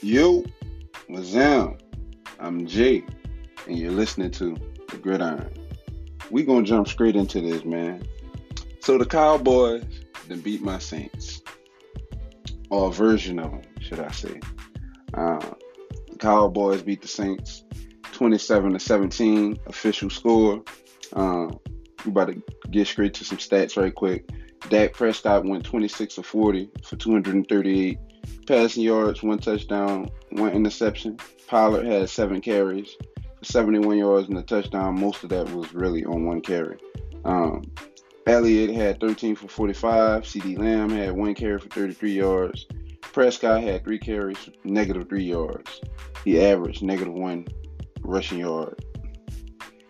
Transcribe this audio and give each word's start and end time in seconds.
Yo, 0.00 0.44
Mazam, 1.08 1.78
I'm 2.38 2.66
Jay, 2.66 3.02
and 3.66 3.78
you're 3.78 3.90
listening 3.90 4.30
to 4.32 4.54
The 4.90 4.98
Gridiron. 4.98 5.50
We 6.30 6.42
gonna 6.42 6.64
jump 6.64 6.88
straight 6.88 7.16
into 7.16 7.40
this, 7.40 7.64
man. 7.64 8.06
So 8.80 8.98
the 8.98 9.06
Cowboys 9.06 9.84
then 10.28 10.40
beat 10.40 10.60
my 10.60 10.78
Saints, 10.78 11.40
or 12.68 12.88
a 12.88 12.92
version 12.92 13.38
of 13.38 13.50
them, 13.50 13.62
should 13.80 13.98
I 13.98 14.10
say? 14.10 14.40
Uh, 15.14 15.54
the 16.10 16.18
Cowboys 16.18 16.82
beat 16.82 17.00
the 17.00 17.08
Saints, 17.08 17.64
27 18.12 18.74
to 18.74 18.78
17, 18.78 19.58
official 19.66 20.10
score. 20.10 20.62
Uh, 21.14 21.48
we 22.04 22.10
about 22.10 22.28
to 22.28 22.42
get 22.70 22.86
straight 22.86 23.14
to 23.14 23.24
some 23.24 23.38
stats 23.38 23.76
right 23.80 23.94
quick. 23.94 24.28
Dak 24.68 24.92
Prescott 24.92 25.44
went 25.44 25.64
26 25.64 26.18
of 26.18 26.26
40 26.26 26.70
for 26.82 26.96
238 26.96 27.98
passing 28.46 28.82
yards, 28.82 29.22
one 29.22 29.38
touchdown, 29.38 30.10
one 30.30 30.52
interception. 30.52 31.18
Pollard 31.46 31.86
had 31.86 32.08
seven 32.08 32.40
carries 32.40 32.96
for 33.38 33.44
71 33.44 33.98
yards 33.98 34.28
and 34.28 34.38
a 34.38 34.42
touchdown. 34.42 34.98
Most 34.98 35.22
of 35.22 35.30
that 35.30 35.50
was 35.50 35.72
really 35.74 36.04
on 36.04 36.24
one 36.24 36.40
carry. 36.40 36.78
Um, 37.24 37.62
Elliott 38.26 38.74
had 38.74 39.00
13 39.00 39.36
for 39.36 39.48
45. 39.48 40.22
CeeDee 40.22 40.58
Lamb 40.58 40.90
had 40.90 41.12
one 41.12 41.34
carry 41.34 41.58
for 41.58 41.68
33 41.68 42.12
yards. 42.12 42.66
Prescott 43.02 43.62
had 43.62 43.84
three 43.84 43.98
carries, 43.98 44.48
negative 44.64 45.08
three 45.08 45.24
yards. 45.24 45.80
He 46.24 46.40
averaged 46.40 46.82
negative 46.82 47.12
one 47.12 47.46
rushing 48.00 48.38
yard. 48.38 48.82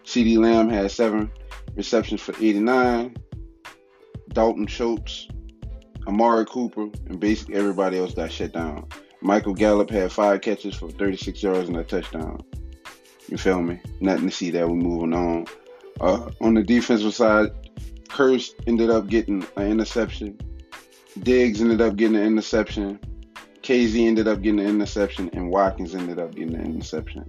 CeeDee 0.05 0.39
Lamb 0.39 0.69
had 0.69 0.91
seven 0.91 1.31
receptions 1.77 2.21
for 2.21 2.35
89. 2.41 3.17
Dalton 4.31 4.67
Schultz 4.67 5.29
Amari 6.07 6.45
Cooper, 6.47 6.89
and 7.07 7.19
basically 7.19 7.55
everybody 7.55 7.99
else 7.99 8.15
got 8.15 8.31
shut 8.31 8.53
down. 8.53 8.87
Michael 9.21 9.55
Gallup 9.55 9.91
had 9.91 10.13
five 10.13 10.43
catches 10.43 10.75
for 10.75 10.91
36 10.91 11.43
yards 11.43 11.69
and 11.69 11.79
a 11.79 11.85
touchdown. 11.85 12.43
You 13.29 13.39
feel 13.39 13.63
me? 13.63 13.81
Nothing 14.01 14.29
to 14.29 14.35
see 14.35 14.51
there. 14.51 14.69
We're 14.69 14.75
moving 14.75 15.15
on. 15.15 15.47
Uh, 16.01 16.31
on 16.43 16.55
the 16.55 16.63
defensive 16.63 17.15
side, 17.15 17.51
Kearse 18.09 18.53
ended 18.67 18.91
up 18.91 19.09
getting 19.09 19.47
an 19.57 19.71
interception. 19.71 20.39
Diggs 21.21 21.61
ended 21.61 21.81
up 21.81 21.97
getting 21.97 22.17
an 22.17 22.27
interception. 22.27 22.99
Kazee 23.63 24.07
ended 24.07 24.29
up 24.29 24.43
getting 24.43 24.61
an 24.61 24.67
interception, 24.67 25.31
and 25.33 25.49
Watkins 25.49 25.95
ended 25.95 26.19
up 26.19 26.35
getting 26.35 26.55
an 26.55 26.67
interception. 26.67 27.25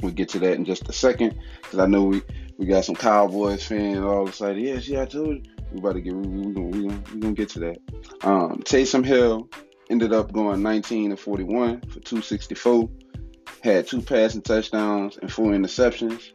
We'll 0.00 0.12
get 0.12 0.28
to 0.30 0.38
that 0.40 0.54
in 0.54 0.64
just 0.64 0.88
a 0.88 0.92
second 0.92 1.36
because 1.62 1.80
I 1.80 1.86
know 1.86 2.04
we, 2.04 2.22
we 2.58 2.66
got 2.66 2.84
some 2.84 2.94
Cowboys 2.94 3.64
fans 3.64 4.04
all 4.04 4.28
excited. 4.28 4.62
Yeah, 4.62 5.02
I 5.02 5.06
told 5.06 5.28
you 5.28 5.42
we 5.72 5.80
about 5.80 5.94
to 5.94 6.00
get 6.00 6.14
we, 6.14 6.26
we, 6.26 6.52
gonna, 6.52 6.66
we, 6.66 6.88
gonna, 6.88 7.02
we 7.12 7.20
gonna 7.20 7.34
get 7.34 7.48
to 7.50 7.58
that. 7.60 7.78
Um, 8.22 8.62
Taysom 8.64 9.04
Hill 9.04 9.48
ended 9.90 10.12
up 10.12 10.32
going 10.32 10.62
19 10.62 11.10
and 11.10 11.20
41 11.20 11.80
for 11.82 12.00
264. 12.00 12.88
Had 13.62 13.86
two 13.86 14.02
passing 14.02 14.42
touchdowns 14.42 15.16
and 15.16 15.32
four 15.32 15.52
interceptions. 15.52 16.32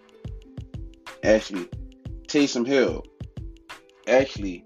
Actually, 1.23 1.69
Taysom 2.27 2.65
Hill 2.65 3.05
actually 4.07 4.65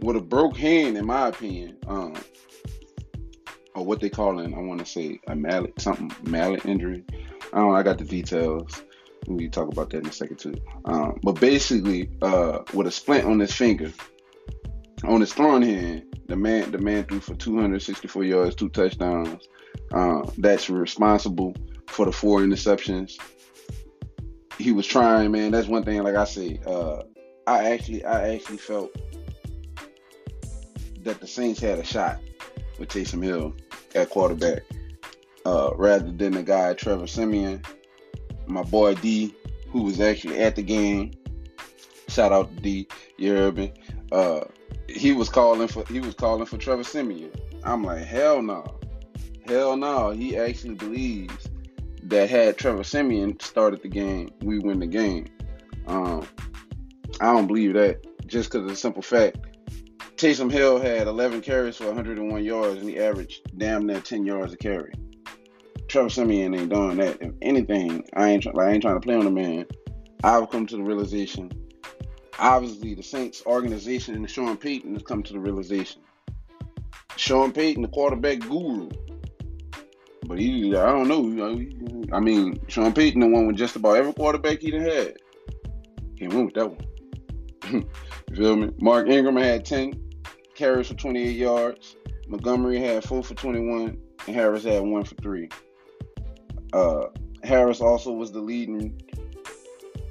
with 0.00 0.16
a 0.16 0.20
broke 0.20 0.56
hand, 0.56 0.96
in 0.96 1.06
my 1.06 1.28
opinion, 1.28 1.76
um, 1.86 2.14
or 3.74 3.84
what 3.84 4.00
they 4.00 4.10
call 4.10 4.38
it, 4.40 4.46
I 4.46 4.58
want 4.58 4.80
to 4.80 4.86
say 4.86 5.20
a 5.26 5.36
mallet, 5.36 5.80
something 5.80 6.10
mallet 6.22 6.64
injury. 6.66 7.04
I 7.52 7.58
don't. 7.58 7.74
I 7.74 7.82
got 7.82 7.98
the 7.98 8.04
details. 8.04 8.82
We 9.26 9.48
talk 9.48 9.70
about 9.70 9.90
that 9.90 9.98
in 9.98 10.06
a 10.06 10.12
second 10.12 10.38
too. 10.38 10.54
Um, 10.84 11.18
but 11.22 11.40
basically, 11.40 12.10
uh, 12.22 12.60
with 12.74 12.86
a 12.86 12.90
splint 12.90 13.24
on 13.24 13.38
his 13.38 13.52
finger, 13.52 13.92
on 15.04 15.20
his 15.20 15.32
throwing 15.32 15.62
hand, 15.62 16.04
the 16.26 16.36
man 16.36 16.70
the 16.70 16.78
man 16.78 17.04
threw 17.04 17.20
for 17.20 17.34
264 17.34 18.24
yards, 18.24 18.54
two 18.54 18.68
touchdowns. 18.68 19.48
Uh, 19.92 20.22
that's 20.38 20.70
responsible 20.70 21.54
for 21.86 22.06
the 22.06 22.12
four 22.12 22.40
interceptions. 22.40 23.18
He 24.58 24.72
was 24.72 24.86
trying, 24.86 25.32
man. 25.32 25.50
That's 25.50 25.68
one 25.68 25.84
thing. 25.84 26.02
Like 26.02 26.16
I 26.16 26.24
say, 26.24 26.60
uh, 26.66 27.02
I 27.46 27.70
actually 27.70 28.04
I 28.04 28.34
actually 28.34 28.58
felt 28.58 28.94
that 31.02 31.20
the 31.20 31.26
Saints 31.26 31.60
had 31.60 31.78
a 31.78 31.84
shot 31.84 32.20
with 32.78 32.88
Taysom 32.88 33.24
Hill 33.24 33.54
at 33.94 34.10
quarterback, 34.10 34.62
uh, 35.44 35.70
rather 35.76 36.10
than 36.12 36.32
the 36.32 36.42
guy 36.42 36.74
Trevor 36.74 37.06
Siemian 37.06 37.62
my 38.50 38.62
boy 38.62 38.94
D, 38.96 39.34
who 39.68 39.82
was 39.82 40.00
actually 40.00 40.38
at 40.40 40.56
the 40.56 40.62
game. 40.62 41.12
Shout 42.08 42.32
out 42.32 42.54
to 42.56 42.62
D, 42.62 42.88
you. 43.16 43.72
Uh, 44.12 44.40
he 44.88 45.12
was 45.12 45.28
calling 45.28 45.68
for 45.68 45.84
he 45.86 46.00
was 46.00 46.14
calling 46.14 46.46
for 46.46 46.58
Trevor 46.58 46.84
Siemian. 46.84 47.30
I'm 47.62 47.84
like, 47.84 48.04
hell 48.04 48.42
no, 48.42 48.64
hell 49.46 49.76
no. 49.76 50.10
He 50.10 50.36
actually 50.36 50.74
believes 50.74 51.48
that 52.04 52.28
had 52.28 52.58
Trevor 52.58 52.84
Siemian 52.84 53.38
started 53.40 53.82
the 53.82 53.88
game, 53.88 54.30
we 54.42 54.58
win 54.58 54.80
the 54.80 54.86
game. 54.86 55.26
Um, 55.86 56.26
I 57.20 57.32
don't 57.32 57.46
believe 57.46 57.74
that 57.74 58.04
just 58.26 58.50
because 58.50 58.64
of 58.64 58.68
the 58.68 58.76
simple 58.76 59.02
fact. 59.02 59.38
Taysom 60.16 60.52
Hill 60.52 60.78
had 60.78 61.06
11 61.06 61.40
carries 61.40 61.76
for 61.76 61.86
101 61.86 62.44
yards, 62.44 62.80
and 62.80 62.90
he 62.90 62.98
averaged 62.98 63.40
damn 63.56 63.86
near 63.86 64.00
10 64.00 64.26
yards 64.26 64.52
a 64.52 64.56
carry. 64.56 64.92
Trevor 65.90 66.08
Siemian 66.08 66.54
ain't 66.54 66.70
doing 66.70 66.98
that. 66.98 67.20
If 67.20 67.32
anything, 67.42 68.04
I 68.14 68.28
ain't 68.28 68.46
like, 68.46 68.66
I 68.68 68.70
ain't 68.70 68.82
trying 68.82 68.94
to 68.94 69.00
play 69.00 69.16
on 69.16 69.24
the 69.24 69.30
man. 69.30 69.66
I've 70.22 70.48
come 70.48 70.64
to 70.66 70.76
the 70.76 70.82
realization. 70.84 71.50
Obviously, 72.38 72.94
the 72.94 73.02
Saints 73.02 73.42
organization 73.44 74.14
and 74.14 74.30
Sean 74.30 74.56
Payton 74.56 74.94
has 74.94 75.02
come 75.02 75.24
to 75.24 75.32
the 75.32 75.40
realization. 75.40 76.02
Sean 77.16 77.50
Payton, 77.50 77.82
the 77.82 77.88
quarterback 77.88 78.38
guru, 78.38 78.88
but 80.26 80.38
he, 80.38 80.76
I 80.76 80.92
don't 80.92 81.08
know. 81.08 82.14
I 82.16 82.20
mean, 82.20 82.60
Sean 82.68 82.92
Payton, 82.92 83.20
the 83.20 83.26
one 83.26 83.48
with 83.48 83.56
just 83.56 83.74
about 83.74 83.96
every 83.96 84.12
quarterback 84.12 84.60
he 84.60 84.70
had. 84.70 85.16
Can't 86.18 86.32
win 86.32 86.46
with 86.46 86.54
that 86.54 86.70
one. 86.70 86.86
you 88.30 88.36
feel 88.36 88.56
me? 88.56 88.70
Mark 88.80 89.08
Ingram 89.08 89.36
had 89.36 89.64
10 89.64 90.00
carries 90.54 90.86
for 90.86 90.94
28 90.94 91.36
yards. 91.36 91.96
Montgomery 92.28 92.78
had 92.78 93.02
4 93.02 93.24
for 93.24 93.34
21. 93.34 93.98
And 94.26 94.36
Harris 94.36 94.62
had 94.62 94.82
1 94.82 95.04
for 95.04 95.14
3. 95.16 95.48
Uh, 96.72 97.06
Harris 97.42 97.80
also 97.80 98.12
was 98.12 98.32
the 98.32 98.40
leading 98.40 99.00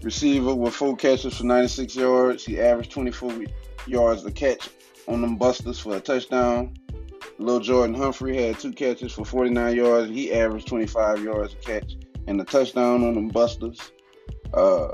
receiver 0.01 0.55
with 0.55 0.73
four 0.73 0.95
catches 0.95 1.37
for 1.37 1.43
96 1.43 1.95
yards. 1.95 2.45
He 2.45 2.59
averaged 2.59 2.91
24 2.91 3.45
yards 3.85 4.25
a 4.25 4.31
catch 4.31 4.69
on 5.07 5.21
them 5.21 5.35
busters 5.35 5.79
for 5.79 5.95
a 5.95 5.99
touchdown. 5.99 6.73
Little 7.37 7.61
Jordan 7.61 7.95
Humphrey 7.95 8.41
had 8.41 8.59
two 8.59 8.73
catches 8.73 9.13
for 9.13 9.25
49 9.25 9.75
yards. 9.75 10.11
He 10.11 10.33
averaged 10.33 10.67
25 10.67 11.23
yards 11.23 11.53
a 11.53 11.57
catch 11.57 11.95
and 12.27 12.39
a 12.41 12.43
touchdown 12.43 13.03
on 13.03 13.15
them 13.15 13.29
busters. 13.29 13.91
Uh, 14.53 14.89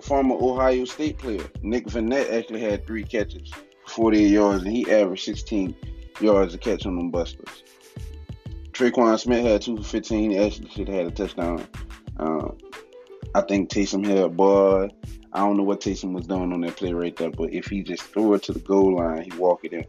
former 0.00 0.34
Ohio 0.34 0.84
State 0.84 1.18
player 1.18 1.44
Nick 1.62 1.86
Vannett 1.86 2.32
actually 2.32 2.60
had 2.60 2.86
three 2.86 3.04
catches 3.04 3.50
for 3.84 3.90
48 3.90 4.28
yards 4.28 4.64
and 4.64 4.72
he 4.72 4.90
averaged 4.90 5.24
16 5.24 5.74
yards 6.20 6.54
a 6.54 6.58
catch 6.58 6.86
on 6.86 6.96
them 6.96 7.10
busters. 7.10 7.64
Tre'Quan 8.76 9.18
Smith 9.18 9.42
had 9.42 9.62
two 9.62 9.78
for 9.78 9.82
15. 9.82 10.32
He 10.32 10.38
actually 10.38 10.68
should 10.68 10.88
have 10.88 10.96
had 10.98 11.06
a 11.06 11.10
touchdown. 11.10 11.66
Um, 12.18 12.58
I 13.34 13.40
think 13.40 13.70
Taysom 13.70 14.06
had, 14.06 14.36
boy, 14.36 14.90
I 15.32 15.38
don't 15.38 15.56
know 15.56 15.62
what 15.62 15.80
Taysom 15.80 16.12
was 16.12 16.26
doing 16.26 16.52
on 16.52 16.60
that 16.60 16.76
play 16.76 16.92
right 16.92 17.16
there, 17.16 17.30
but 17.30 17.54
if 17.54 17.68
he 17.68 17.82
just 17.82 18.02
threw 18.02 18.34
it 18.34 18.42
to 18.44 18.52
the 18.52 18.60
goal 18.60 18.96
line, 18.96 19.22
he 19.22 19.38
walk 19.38 19.64
it 19.64 19.72
in. 19.72 19.86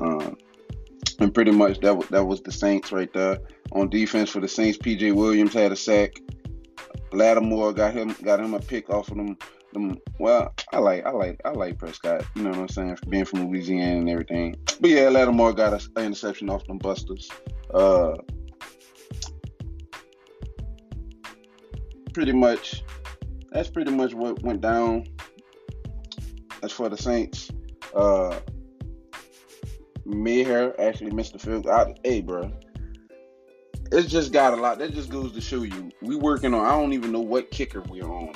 Um, 0.00 0.36
and 1.20 1.32
pretty 1.32 1.52
much 1.52 1.78
that 1.80 1.96
was, 1.96 2.08
that 2.08 2.24
was 2.24 2.42
the 2.42 2.50
Saints 2.50 2.90
right 2.90 3.12
there. 3.12 3.38
On 3.70 3.88
defense 3.88 4.30
for 4.30 4.40
the 4.40 4.48
Saints, 4.48 4.78
PJ 4.78 5.14
Williams 5.14 5.54
had 5.54 5.70
a 5.70 5.76
sack. 5.76 6.20
Lattimore 7.12 7.72
got 7.72 7.94
him 7.94 8.16
got 8.24 8.40
him 8.40 8.54
a 8.54 8.58
pick 8.58 8.90
off 8.90 9.12
of 9.12 9.16
them. 9.16 9.38
Well, 10.18 10.54
I 10.72 10.78
like 10.78 11.04
I 11.06 11.10
like 11.10 11.40
I 11.44 11.50
like 11.50 11.78
Prescott. 11.78 12.24
You 12.34 12.42
know 12.42 12.50
what 12.50 12.58
I'm 12.58 12.68
saying? 12.68 12.98
Being 13.08 13.24
from 13.24 13.48
Louisiana 13.48 13.98
and 13.98 14.08
everything. 14.08 14.56
But 14.80 14.90
yeah, 14.90 15.08
Lattimore 15.08 15.52
got 15.52 15.72
an 15.72 16.04
interception 16.04 16.50
off 16.50 16.66
them 16.66 16.78
busters. 16.78 17.28
Uh, 17.72 18.16
pretty 22.12 22.32
much, 22.32 22.84
that's 23.52 23.68
pretty 23.68 23.90
much 23.90 24.14
what 24.14 24.42
went 24.42 24.60
down. 24.60 25.06
As 26.62 26.72
for 26.72 26.88
the 26.88 26.96
Saints, 26.96 27.50
uh, 27.94 28.38
Maher 30.06 30.74
actually 30.80 31.10
missed 31.10 31.34
the 31.34 31.38
field. 31.38 31.66
I, 31.66 31.94
hey, 32.04 32.22
bro, 32.22 32.50
it's 33.92 34.08
just 34.08 34.32
got 34.32 34.54
a 34.54 34.56
lot. 34.56 34.78
That 34.78 34.94
just 34.94 35.10
goes 35.10 35.32
to 35.32 35.40
show 35.40 35.62
you 35.62 35.90
we 36.00 36.16
working 36.16 36.54
on. 36.54 36.64
I 36.64 36.70
don't 36.70 36.92
even 36.92 37.12
know 37.12 37.20
what 37.20 37.50
kicker 37.50 37.82
we're 37.82 38.10
on 38.10 38.32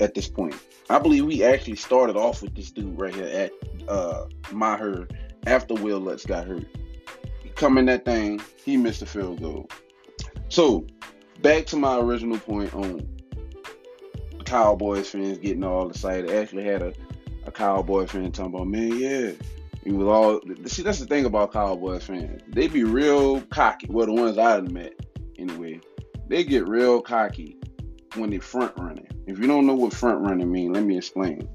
at 0.00 0.14
this 0.14 0.28
point. 0.28 0.54
I 0.88 0.98
believe 0.98 1.24
we 1.24 1.44
actually 1.44 1.76
started 1.76 2.16
off 2.16 2.42
with 2.42 2.54
this 2.54 2.70
dude 2.70 2.98
right 3.00 3.14
here 3.14 3.26
at 3.26 3.52
uh 3.88 4.26
Maher 4.50 5.08
after 5.46 5.74
Wil 5.74 6.00
Lutz 6.00 6.26
got 6.26 6.46
hurt 6.46 6.66
coming 7.60 7.84
that 7.84 8.06
thing, 8.06 8.40
he 8.64 8.78
missed 8.78 9.02
a 9.02 9.06
field 9.06 9.40
goal. 9.40 9.68
So 10.48 10.86
back 11.42 11.66
to 11.66 11.76
my 11.76 11.98
original 11.98 12.38
point 12.38 12.74
on 12.74 13.06
Cowboys 14.46 15.10
fans 15.10 15.38
getting 15.38 15.62
all 15.62 15.90
excited. 15.90 16.30
I 16.30 16.36
actually 16.36 16.64
had 16.64 16.82
a 16.82 16.94
a 17.44 17.52
Cowboy 17.52 18.06
fan 18.06 18.32
talking 18.32 18.54
about, 18.54 18.66
man, 18.66 18.98
yeah. 18.98 19.32
He 19.84 19.92
was 19.92 20.06
all 20.08 20.40
see. 20.66 20.82
That's 20.82 21.00
the 21.00 21.06
thing 21.06 21.26
about 21.26 21.52
Cowboys 21.52 22.04
fans. 22.04 22.42
They 22.48 22.66
be 22.66 22.84
real 22.84 23.40
cocky. 23.42 23.86
Well, 23.90 24.06
the 24.06 24.12
ones 24.12 24.38
I've 24.38 24.70
met, 24.70 24.94
anyway, 25.38 25.80
they 26.28 26.44
get 26.44 26.66
real 26.66 27.00
cocky 27.00 27.59
when 28.16 28.30
they're 28.30 28.40
front 28.40 28.72
running. 28.76 29.06
If 29.26 29.38
you 29.38 29.46
don't 29.46 29.66
know 29.66 29.74
what 29.74 29.92
front 29.92 30.20
running 30.20 30.50
mean, 30.50 30.72
let 30.72 30.84
me 30.84 30.96
explain. 30.96 31.48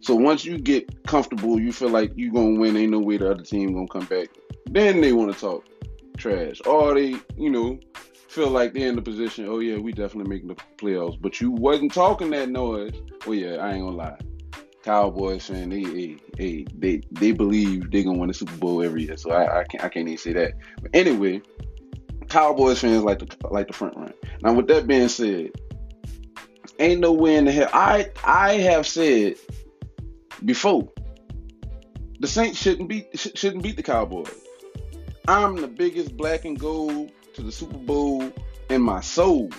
So 0.00 0.14
once 0.14 0.44
you 0.44 0.58
get 0.58 1.06
comfortable, 1.06 1.60
you 1.60 1.72
feel 1.72 1.90
like 1.90 2.12
you 2.16 2.32
gonna 2.32 2.58
win. 2.58 2.76
Ain't 2.76 2.92
no 2.92 3.00
way 3.00 3.18
the 3.18 3.30
other 3.30 3.42
team 3.42 3.74
gonna 3.74 3.86
come 3.88 4.06
back. 4.06 4.28
Then 4.70 5.00
they 5.00 5.12
want 5.12 5.32
to 5.32 5.38
talk 5.38 5.66
trash, 6.16 6.60
or 6.66 6.94
they, 6.94 7.16
you 7.36 7.50
know, 7.50 7.78
feel 8.28 8.48
like 8.48 8.72
they're 8.72 8.88
in 8.88 8.96
the 8.96 9.02
position. 9.02 9.46
Oh 9.48 9.58
yeah, 9.58 9.76
we 9.76 9.92
definitely 9.92 10.30
making 10.30 10.48
the 10.48 10.56
playoffs. 10.76 11.20
But 11.20 11.40
you 11.40 11.50
wasn't 11.50 11.92
talking 11.92 12.30
that 12.30 12.48
noise. 12.48 12.92
Oh 13.26 13.32
yeah, 13.32 13.56
I 13.56 13.72
ain't 13.72 13.84
gonna 13.84 13.96
lie. 13.96 14.18
Cowboys 14.82 15.46
fan, 15.46 15.68
they, 15.68 15.82
they, 15.82 16.16
they, 16.38 16.66
they, 16.74 17.02
they 17.10 17.32
believe 17.32 17.90
they're 17.90 18.02
gonna 18.02 18.18
win 18.18 18.28
the 18.28 18.34
Super 18.34 18.56
Bowl 18.56 18.82
every 18.82 19.04
year. 19.04 19.16
So 19.18 19.30
I, 19.30 19.60
I 19.60 19.64
can't, 19.64 19.84
I 19.84 19.90
can't 19.90 20.08
even 20.08 20.16
say 20.16 20.32
that. 20.32 20.52
But 20.80 20.90
anyway, 20.94 21.42
Cowboys 22.28 22.80
fans 22.80 23.02
like 23.02 23.18
the 23.18 23.48
like 23.50 23.66
the 23.66 23.74
front 23.74 23.96
run. 23.96 24.14
Now, 24.42 24.54
with 24.54 24.68
that 24.68 24.86
being 24.86 25.08
said, 25.08 25.50
ain't 26.80 27.00
no 27.00 27.12
way 27.12 27.36
in 27.36 27.44
the 27.44 27.52
hell. 27.52 27.68
I 27.72 28.10
I 28.24 28.54
have 28.54 28.86
said 28.86 29.36
before 30.44 30.88
the 32.18 32.26
Saints 32.26 32.58
shouldn't 32.58 32.88
beat 32.88 33.08
shouldn't 33.16 33.62
beat 33.62 33.76
the 33.76 33.82
Cowboys. 33.82 34.34
I'm 35.28 35.56
the 35.56 35.68
biggest 35.68 36.16
black 36.16 36.44
and 36.44 36.58
gold 36.58 37.12
to 37.34 37.42
the 37.42 37.52
Super 37.52 37.78
Bowl 37.78 38.32
in 38.68 38.82
my 38.82 39.00
soul 39.00 39.50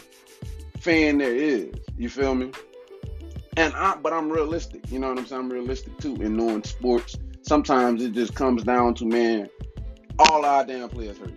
fan 0.80 1.20
there 1.20 1.36
is. 1.36 1.74
You 1.98 2.10
feel 2.10 2.36
me? 2.36 2.52
And 3.58 3.74
I, 3.76 3.96
but 3.96 4.14
I'm 4.14 4.32
realistic. 4.32 4.90
You 4.92 5.00
know 5.00 5.10
what 5.10 5.20
I'm 5.20 5.26
saying? 5.26 5.42
I'm 5.42 5.52
realistic 5.52 5.98
too 6.00 6.16
in 6.16 6.36
knowing 6.36 6.64
sports. 6.64 7.18
Sometimes 7.44 8.04
it 8.04 8.14
just 8.14 8.34
comes 8.36 8.64
down 8.64 8.96
to 8.96 9.06
man, 9.06 9.50
all 10.20 10.46
our 10.46 10.66
damn 10.66 10.90
players 10.90 11.18
hurt. 11.18 11.34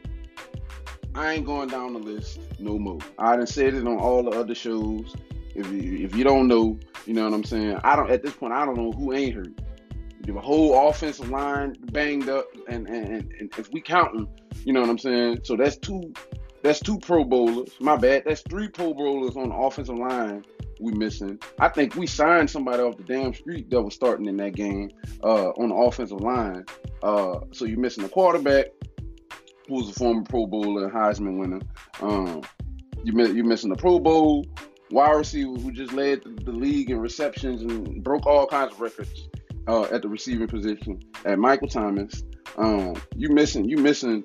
I 1.15 1.35
ain't 1.35 1.47
going 1.47 1.69
down 1.69 1.93
the 1.93 1.99
list 1.99 2.41
no 2.59 2.79
more. 2.79 2.99
I 3.19 3.37
done 3.37 3.47
said 3.47 3.75
it 3.75 3.87
on 3.87 3.99
all 3.99 4.23
the 4.23 4.31
other 4.31 4.55
shows. 4.55 5.15
If 5.55 5.71
you, 5.71 6.05
if 6.05 6.15
you 6.15 6.25
don't 6.25 6.49
know, 6.49 6.79
you 7.07 7.15
know 7.15 7.25
what 7.25 7.35
I'm 7.35 7.45
saying. 7.45 7.79
I 7.85 7.97
don't 7.97 8.11
at 8.11 8.23
this 8.23 8.35
point. 8.35 8.53
I 8.53 8.65
don't 8.65 8.77
know 8.77 8.93
who 8.93 9.13
ain't 9.13 9.35
hurt. 9.35 9.53
The 10.23 10.33
whole 10.33 10.89
offensive 10.89 11.29
line 11.29 11.77
banged 11.93 12.29
up, 12.29 12.47
and 12.69 12.89
and, 12.89 13.31
and 13.39 13.53
if 13.59 13.71
we 13.73 13.81
counting, 13.81 14.27
you 14.65 14.73
know 14.73 14.81
what 14.81 14.91
I'm 14.91 14.99
saying. 14.99 15.41
So 15.45 15.57
that's 15.57 15.77
two. 15.77 16.13
That's 16.63 16.81
two 16.81 16.99
Pro 16.99 17.25
Bowlers. 17.25 17.73
My 17.79 17.97
bad. 17.97 18.23
That's 18.25 18.41
three 18.43 18.69
Pro 18.69 18.95
Bowlers 18.95 19.37
on 19.37 19.51
the 19.51 19.55
offensive 19.55 19.99
line 19.99 20.45
we 20.81 20.93
missing. 20.93 21.39
I 21.59 21.69
think 21.69 21.97
we 21.97 22.07
signed 22.07 22.51
somebody 22.51 22.83
off 22.83 22.97
the 22.97 23.05
damn 23.05 23.35
street 23.35 23.71
that 23.71 23.81
was 23.81 23.95
starting 23.95 24.27
in 24.27 24.37
that 24.39 24.55
game 24.55 24.91
uh, 25.23 25.51
on 25.51 25.71
the 25.71 25.75
offensive 25.75 26.21
line. 26.21 26.65
Uh, 27.03 27.41
so 27.53 27.65
you're 27.65 27.79
missing 27.79 28.05
a 28.05 28.09
quarterback 28.09 28.67
who 29.69 29.75
was 29.75 29.91
a 29.91 29.93
former 29.93 30.23
Pro 30.23 30.47
Bowler 30.47 30.85
and 30.85 30.93
Heisman 30.93 31.39
winner. 31.39 31.61
Um, 32.01 32.43
you 33.03 33.13
you're 33.33 33.45
missing 33.45 33.73
a 33.73 33.77
Pro 33.77 33.99
Bowl 33.99 34.47
wide 34.95 35.17
receiver 35.17 35.51
who 35.51 35.73
just 35.73 35.93
led 35.93 36.23
the 36.23 36.53
league 36.53 36.91
in 36.91 36.99
receptions 36.99 37.63
and 37.63 38.03
broke 38.03 38.27
all 38.27 38.47
kinds 38.47 38.73
of 38.73 38.81
records 38.81 39.29
uh, 39.67 39.83
at 39.85 40.03
the 40.03 40.09
receiving 40.09 40.47
position 40.49 41.01
at 41.25 41.39
Michael 41.39 41.69
Thomas. 41.69 42.23
Um, 42.57 42.95
you 43.17 43.31
missing 43.31 43.69
you 43.69 43.77
missing 43.79 44.25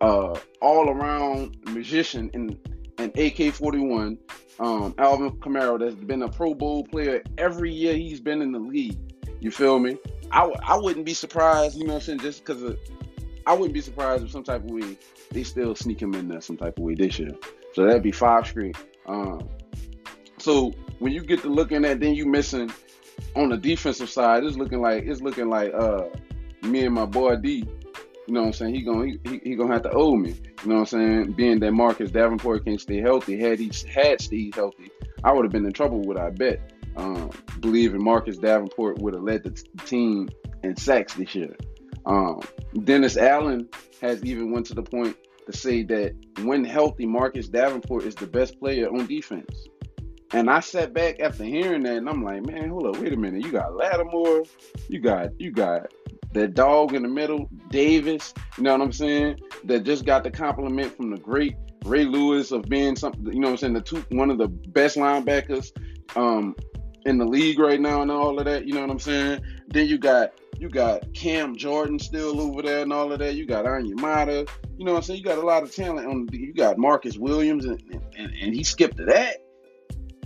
uh, 0.00 0.38
all 0.60 0.90
around 0.90 1.56
magician 1.66 2.30
in 2.34 2.58
an 2.98 3.10
AK-41 3.10 4.18
um, 4.60 4.94
Alvin 4.98 5.30
Kamara 5.38 5.78
that's 5.78 5.94
been 5.94 6.22
a 6.22 6.28
Pro 6.28 6.52
Bowl 6.52 6.84
player 6.84 7.22
every 7.38 7.72
year 7.72 7.94
he's 7.94 8.20
been 8.20 8.42
in 8.42 8.52
the 8.52 8.58
league. 8.58 8.98
You 9.40 9.50
feel 9.50 9.78
me? 9.78 9.96
I 10.30 10.40
w- 10.40 10.60
I 10.62 10.76
wouldn't 10.76 11.06
be 11.06 11.14
surprised, 11.14 11.76
you 11.76 11.84
know 11.84 11.94
what 11.94 12.00
I'm 12.00 12.18
saying, 12.18 12.18
just 12.20 12.44
because 12.44 12.76
I 13.46 13.54
wouldn't 13.54 13.72
be 13.72 13.80
surprised 13.80 14.22
if 14.22 14.30
some 14.30 14.44
type 14.44 14.62
of 14.62 14.70
way 14.70 14.98
they 15.30 15.44
still 15.44 15.74
sneak 15.74 16.02
him 16.02 16.14
in 16.14 16.28
there 16.28 16.42
some 16.42 16.58
type 16.58 16.78
of 16.78 16.84
way 16.84 16.94
this 16.94 17.18
year. 17.18 17.30
So 17.72 17.86
that'd 17.86 18.02
be 18.02 18.12
five 18.12 18.46
straight. 18.46 18.76
Um, 19.06 19.48
so 20.40 20.72
when 20.98 21.12
you 21.12 21.22
get 21.22 21.42
to 21.42 21.48
looking 21.48 21.84
at, 21.84 22.00
then 22.00 22.14
you 22.14 22.26
missing 22.26 22.70
on 23.36 23.50
the 23.50 23.56
defensive 23.56 24.10
side. 24.10 24.44
It's 24.44 24.56
looking 24.56 24.80
like 24.80 25.04
it's 25.04 25.20
looking 25.20 25.48
like 25.48 25.72
uh 25.74 26.04
me 26.62 26.84
and 26.84 26.94
my 26.94 27.06
boy 27.06 27.36
D 27.36 27.66
you 28.30 28.34
know 28.34 28.42
what 28.42 28.46
I'm 28.46 28.52
saying? 28.52 28.74
He 28.76 28.82
gonna 28.82 29.06
he, 29.24 29.40
he 29.42 29.56
gonna 29.56 29.72
have 29.72 29.82
to 29.82 29.90
owe 29.90 30.14
me. 30.14 30.36
You 30.62 30.68
know 30.68 30.74
what 30.76 30.80
I'm 30.80 30.86
saying? 30.86 31.32
Being 31.32 31.58
that 31.58 31.72
Marcus 31.72 32.12
Davenport 32.12 32.64
can't 32.64 32.80
stay 32.80 33.00
healthy, 33.00 33.36
had 33.36 33.58
he 33.58 33.72
had 33.92 34.20
stayed 34.20 34.54
healthy, 34.54 34.88
I 35.24 35.32
would 35.32 35.44
have 35.44 35.50
been 35.50 35.66
in 35.66 35.72
trouble 35.72 36.00
with. 36.02 36.16
I 36.16 36.30
bet. 36.30 36.60
Um, 36.96 37.30
believing 37.58 38.04
Marcus 38.04 38.38
Davenport 38.38 38.98
would 39.00 39.14
have 39.14 39.24
led 39.24 39.42
the 39.42 39.50
t- 39.50 39.64
team 39.84 40.28
in 40.62 40.76
sacks 40.76 41.14
this 41.14 41.34
year. 41.34 41.56
Um, 42.06 42.40
Dennis 42.84 43.16
Allen 43.16 43.68
has 44.00 44.22
even 44.24 44.52
went 44.52 44.66
to 44.66 44.74
the 44.74 44.82
point 44.82 45.16
to 45.46 45.56
say 45.56 45.82
that 45.84 46.14
when 46.44 46.62
healthy, 46.62 47.06
Marcus 47.06 47.48
Davenport 47.48 48.04
is 48.04 48.14
the 48.14 48.28
best 48.28 48.60
player 48.60 48.88
on 48.88 49.06
defense. 49.06 49.66
And 50.32 50.48
I 50.48 50.60
sat 50.60 50.92
back 50.92 51.20
after 51.20 51.44
hearing 51.44 51.82
that, 51.82 51.96
and 51.96 52.08
I'm 52.08 52.22
like, 52.22 52.46
man, 52.46 52.70
hold 52.70 52.86
up, 52.86 53.02
wait 53.02 53.12
a 53.12 53.16
minute. 53.16 53.44
You 53.44 53.50
got 53.50 53.74
Lattimore, 53.74 54.44
you 54.88 55.00
got 55.00 55.38
you 55.40 55.50
got 55.50 55.92
that 56.32 56.54
dog 56.54 56.94
in 56.94 57.02
the 57.02 57.08
middle, 57.08 57.48
Davis, 57.70 58.32
you 58.56 58.62
know 58.62 58.72
what 58.72 58.80
I'm 58.80 58.92
saying? 58.92 59.40
That 59.64 59.82
just 59.82 60.04
got 60.04 60.22
the 60.22 60.30
compliment 60.30 60.96
from 60.96 61.10
the 61.10 61.18
great 61.18 61.56
Ray 61.84 62.04
Lewis 62.04 62.52
of 62.52 62.62
being 62.62 62.94
something, 62.94 63.26
you 63.32 63.40
know 63.40 63.48
what 63.48 63.52
I'm 63.52 63.56
saying? 63.56 63.72
The 63.72 63.80
two, 63.80 64.04
one 64.10 64.30
of 64.30 64.38
the 64.38 64.46
best 64.46 64.96
linebackers 64.96 65.72
um, 66.16 66.54
in 67.06 67.18
the 67.18 67.24
league 67.24 67.58
right 67.58 67.80
now 67.80 68.02
and 68.02 68.12
all 68.12 68.38
of 68.38 68.44
that, 68.44 68.66
you 68.66 68.74
know 68.74 68.82
what 68.82 68.90
I'm 68.90 69.00
saying? 69.00 69.42
Then 69.68 69.86
you 69.86 69.98
got 69.98 70.32
you 70.60 70.68
got 70.68 71.12
Cam 71.14 71.56
Jordan 71.56 71.98
still 71.98 72.38
over 72.38 72.60
there 72.60 72.82
and 72.82 72.92
all 72.92 73.12
of 73.12 73.18
that. 73.20 73.34
You 73.34 73.46
got 73.46 73.64
Onyemata, 73.64 74.48
you 74.76 74.84
know 74.84 74.92
what 74.92 74.98
I'm 74.98 75.02
saying? 75.04 75.18
You 75.18 75.24
got 75.24 75.38
a 75.38 75.46
lot 75.46 75.62
of 75.62 75.74
talent 75.74 76.06
on. 76.06 76.28
You 76.32 76.52
got 76.52 76.76
Marcus 76.76 77.16
Williams, 77.16 77.64
and, 77.64 77.82
and, 78.16 78.34
and 78.34 78.54
he 78.54 78.62
skipped 78.62 78.98
to 78.98 79.06
that. 79.06 79.38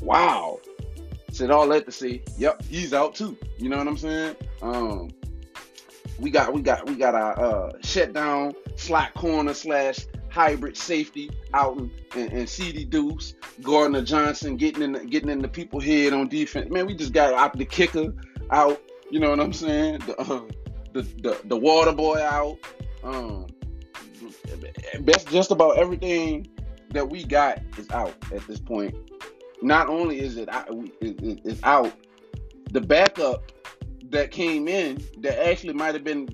Wow. 0.05 0.61
Said 1.33 1.51
all 1.51 1.67
that 1.69 1.87
to 1.87 1.93
say, 1.93 2.23
yep, 2.37 2.62
he's 2.62 2.93
out 2.93 3.15
too. 3.15 3.37
You 3.59 3.69
know 3.69 3.79
what 3.79 3.89
I'm 3.89 3.99
saying? 3.99 4.37
Um, 4.62 5.11
we 6.21 6.31
got 6.31 6.53
we 6.53 6.62
got 6.62 6.87
we 6.87 6.95
got 6.95 7.15
our 7.15 7.41
uh, 7.41 7.73
shutdown 7.83 8.55
slot 8.77 9.15
corner 9.15 9.55
slash 9.55 10.06
hybrid 10.29 10.77
safety 10.77 11.31
out 11.53 11.77
and, 11.77 11.91
and, 12.15 12.33
and 12.33 12.49
CD 12.49 12.85
Deuce, 12.85 13.35
Gardner 13.62 14.03
Johnson 14.03 14.56
getting 14.56 14.83
in 14.83 14.93
the, 14.93 15.05
getting 15.05 15.31
in 15.31 15.41
the 15.41 15.49
people 15.49 15.81
head 15.81 16.12
on 16.12 16.29
defense. 16.29 16.71
Man, 16.71 16.87
we 16.87 16.95
just 16.95 17.12
got 17.12 17.33
out 17.35 17.56
the 17.56 17.65
kicker 17.65 18.12
out. 18.51 18.81
You 19.11 19.21
know 19.21 19.31
what 19.31 19.41
I'm 19.41 19.53
saying? 19.53 20.01
The 20.06 20.21
uh, 20.21 20.43
the, 20.93 21.03
the, 21.03 21.41
the 21.44 21.56
water 21.56 21.93
boy 21.93 22.23
out. 22.23 22.58
Um, 23.03 23.46
best 25.01 25.29
just 25.29 25.51
about 25.51 25.79
everything 25.79 26.46
that 26.91 27.08
we 27.08 27.25
got 27.25 27.61
is 27.77 27.91
out 27.91 28.15
at 28.32 28.46
this 28.46 28.61
point. 28.61 28.94
Not 29.63 29.89
only 29.89 30.20
is 30.20 30.37
it 30.37 30.49
out, 30.49 30.69
it, 31.01 31.41
it's 31.44 31.61
out, 31.63 31.93
the 32.73 32.81
backup 32.81 33.51
that 34.11 34.31
came 34.31 34.69
in 34.69 35.03
that 35.19 35.46
actually 35.49 35.75
might 35.75 35.94
have 35.94 36.05
been 36.05 36.29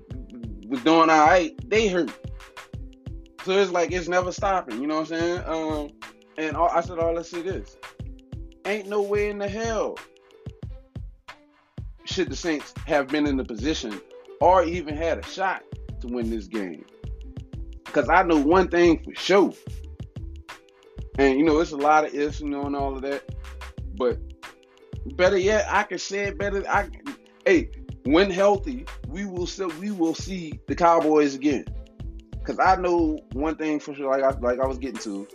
was 0.69 0.83
doing 0.83 1.11
all 1.11 1.27
right, 1.27 1.53
they 1.69 1.89
hurt. 1.89 2.13
So 3.45 3.53
it's 3.53 3.73
like 3.73 3.93
it's 3.93 4.09
never 4.09 4.33
stopping. 4.33 4.81
You 4.81 4.87
know 4.87 5.01
what 5.01 5.13
I'm 5.13 5.19
saying? 5.19 5.43
Um, 5.47 5.91
and 6.39 6.57
all, 6.57 6.69
I 6.69 6.81
said, 6.81 6.99
"Oh, 6.99 7.13
let's 7.13 7.31
see 7.31 7.43
this. 7.43 7.77
Ain't 8.65 8.89
no 8.89 9.03
way 9.03 9.31
in 9.31 9.39
the 9.39 9.49
hell 9.49 9.97
should 12.05 12.29
the 12.29 12.37
Saints 12.37 12.75
have 12.87 13.09
been 13.09 13.27
in 13.27 13.37
the 13.37 13.45
position 13.45 14.01
or 14.41 14.65
even 14.65 14.97
had 14.97 15.19
a 15.19 15.23
shot 15.25 15.63
to 16.01 16.07
win 16.09 16.31
this 16.31 16.47
game. 16.47 16.85
Because 17.85 18.09
I 18.09 18.23
know 18.23 18.37
one 18.37 18.69
thing 18.69 19.03
for 19.03 19.15
sure. 19.15 19.53
And 21.21 21.39
you 21.39 21.45
know, 21.45 21.61
it's 21.61 21.73
a 21.73 21.77
lot 21.77 22.07
of 22.07 22.15
ifs, 22.15 22.41
you 22.41 22.49
know, 22.49 22.65
and 22.65 22.75
all 22.75 22.97
of 22.97 23.03
that. 23.03 23.23
But 23.95 24.19
better 25.17 25.37
yet, 25.37 25.67
I 25.69 25.83
can 25.83 25.99
say 25.99 26.21
it 26.21 26.39
better. 26.39 26.67
I 26.67 26.89
hey, 27.45 27.71
when 28.05 28.31
healthy, 28.31 28.87
we 29.07 29.27
will 29.27 29.47
still 29.47 29.71
we 29.79 29.91
will 29.91 30.15
see 30.15 30.59
the 30.67 30.75
Cowboys 30.75 31.35
again. 31.35 31.67
Cause 32.45 32.59
I 32.59 32.77
know 32.77 33.19
one 33.33 33.57
thing 33.57 33.81
for 33.81 33.95
sure, 33.95 34.11
like 34.11 34.23
I 34.23 34.39
like 34.39 34.61
I 34.61 34.67
was 34.67 34.79
getting 34.79 35.01
to. 35.03 35.29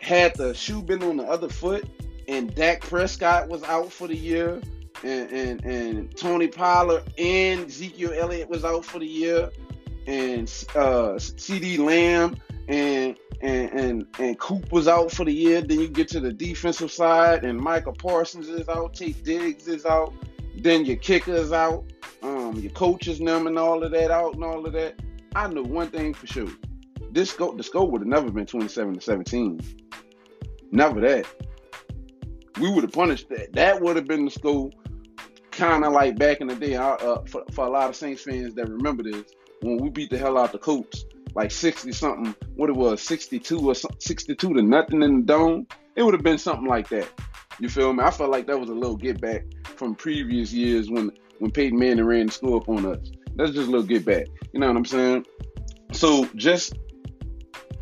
Had 0.00 0.36
the 0.36 0.54
shoe 0.54 0.80
been 0.80 1.02
on 1.02 1.16
the 1.16 1.24
other 1.24 1.48
foot 1.48 1.84
and 2.28 2.54
Dak 2.54 2.82
Prescott 2.82 3.48
was 3.48 3.64
out 3.64 3.90
for 3.90 4.06
the 4.06 4.16
year, 4.16 4.60
and 5.02 5.32
and, 5.32 5.64
and 5.64 6.16
Tony 6.16 6.46
Pollard 6.46 7.02
and 7.18 7.66
Ezekiel 7.66 8.12
Elliott 8.16 8.48
was 8.48 8.64
out 8.64 8.84
for 8.84 9.00
the 9.00 9.06
year, 9.06 9.50
and 10.06 10.46
uh, 10.76 11.18
CeeDee 11.18 11.78
Lamb 11.78 12.36
and 12.68 13.16
and 13.42 13.70
and 13.72 14.06
and 14.18 14.38
Coop 14.38 14.70
was 14.72 14.88
out 14.88 15.10
for 15.10 15.24
the 15.24 15.32
year. 15.32 15.60
Then 15.60 15.80
you 15.80 15.88
get 15.88 16.08
to 16.08 16.20
the 16.20 16.32
defensive 16.32 16.90
side, 16.90 17.44
and 17.44 17.58
Michael 17.58 17.92
Parsons 17.92 18.48
is 18.48 18.68
out, 18.68 18.94
Tate 18.94 19.22
Diggs 19.24 19.68
is 19.68 19.84
out, 19.84 20.14
then 20.56 20.84
your 20.84 20.96
kickers 20.96 21.52
out, 21.52 21.84
um, 22.22 22.54
your 22.56 22.72
coaches 22.72 23.20
numb 23.20 23.46
and 23.46 23.58
all 23.58 23.82
of 23.82 23.90
that 23.90 24.10
out 24.10 24.34
and 24.34 24.44
all 24.44 24.64
of 24.64 24.72
that. 24.72 24.94
I 25.34 25.48
know 25.48 25.62
one 25.62 25.88
thing 25.88 26.14
for 26.14 26.26
sure. 26.26 26.50
This 27.10 27.30
score, 27.30 27.54
the 27.54 27.62
score 27.62 27.90
would 27.90 28.00
have 28.00 28.08
never 28.08 28.30
been 28.30 28.46
27 28.46 28.94
to 28.94 29.00
17. 29.00 29.60
Never 30.70 31.00
that. 31.00 31.26
We 32.60 32.70
would 32.70 32.84
have 32.84 32.92
punished 32.92 33.28
that. 33.30 33.52
That 33.52 33.80
would 33.80 33.96
have 33.96 34.06
been 34.06 34.24
the 34.24 34.30
score 34.30 34.70
kind 35.50 35.84
of 35.84 35.92
like 35.92 36.18
back 36.18 36.40
in 36.40 36.46
the 36.46 36.56
day, 36.56 36.74
uh, 36.76 37.18
for, 37.26 37.44
for 37.52 37.66
a 37.66 37.70
lot 37.70 37.90
of 37.90 37.96
Saints 37.96 38.22
fans 38.22 38.54
that 38.54 38.68
remember 38.68 39.02
this, 39.02 39.24
when 39.60 39.76
we 39.78 39.90
beat 39.90 40.10
the 40.10 40.18
hell 40.18 40.38
out 40.38 40.52
the 40.52 40.58
Colts, 40.58 41.04
like 41.34 41.50
60 41.50 41.92
something, 41.92 42.34
what 42.56 42.68
it 42.68 42.76
was, 42.76 43.02
62 43.02 43.58
or 43.58 43.74
62 43.74 44.36
to 44.36 44.62
nothing 44.62 45.02
in 45.02 45.20
the 45.20 45.22
dome, 45.22 45.66
it 45.96 46.02
would 46.02 46.14
have 46.14 46.22
been 46.22 46.38
something 46.38 46.66
like 46.66 46.88
that. 46.90 47.08
You 47.58 47.68
feel 47.68 47.92
me? 47.92 48.02
I 48.02 48.10
felt 48.10 48.30
like 48.30 48.46
that 48.46 48.58
was 48.58 48.70
a 48.70 48.74
little 48.74 48.96
get 48.96 49.20
back 49.20 49.44
from 49.76 49.94
previous 49.94 50.52
years 50.52 50.90
when 50.90 51.10
when 51.38 51.50
Peyton 51.50 51.78
Manning 51.78 52.04
ran 52.04 52.26
the 52.26 52.32
score 52.32 52.58
up 52.58 52.68
on 52.68 52.86
us. 52.86 53.10
That's 53.34 53.52
just 53.52 53.68
a 53.68 53.70
little 53.70 53.86
get 53.86 54.04
back. 54.04 54.26
You 54.52 54.60
know 54.60 54.68
what 54.68 54.76
I'm 54.76 54.84
saying? 54.84 55.26
So 55.92 56.26
just 56.36 56.74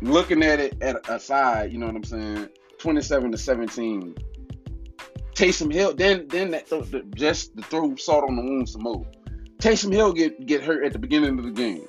looking 0.01 0.43
at 0.43 0.59
it 0.59 0.81
at 0.81 1.07
aside, 1.09 1.71
you 1.71 1.77
know 1.77 1.85
what 1.85 1.95
I'm 1.95 2.03
saying? 2.03 2.49
27 2.79 3.31
to 3.31 3.37
17. 3.37 4.15
Taysom 5.33 5.73
Hill, 5.73 5.93
then 5.93 6.27
then 6.27 6.51
that 6.51 6.67
the, 6.69 7.03
just 7.15 7.55
to 7.55 7.63
throw 7.63 7.95
salt 7.95 8.25
on 8.27 8.35
the 8.35 8.41
wound 8.41 8.69
some 8.69 8.83
more. 8.83 9.05
Taysom 9.57 9.93
Hill 9.93 10.13
get 10.13 10.45
get 10.45 10.63
hurt 10.63 10.83
at 10.83 10.93
the 10.93 10.99
beginning 10.99 11.37
of 11.37 11.45
the 11.45 11.51
game. 11.51 11.87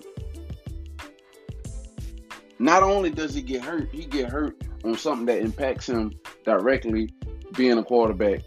Not 2.63 2.85
only 2.85 3.11
does 3.11 3.35
he 3.35 3.43
get 3.43 3.65
hurt, 3.65 3.89
he 3.91 4.05
get 4.05 4.31
hurt 4.31 4.57
on 4.85 4.97
something 4.97 5.27
that 5.27 5.41
impacts 5.41 5.89
him 5.89 6.13
directly. 6.45 7.11
Being 7.57 7.77
a 7.77 7.83
quarterback, 7.83 8.43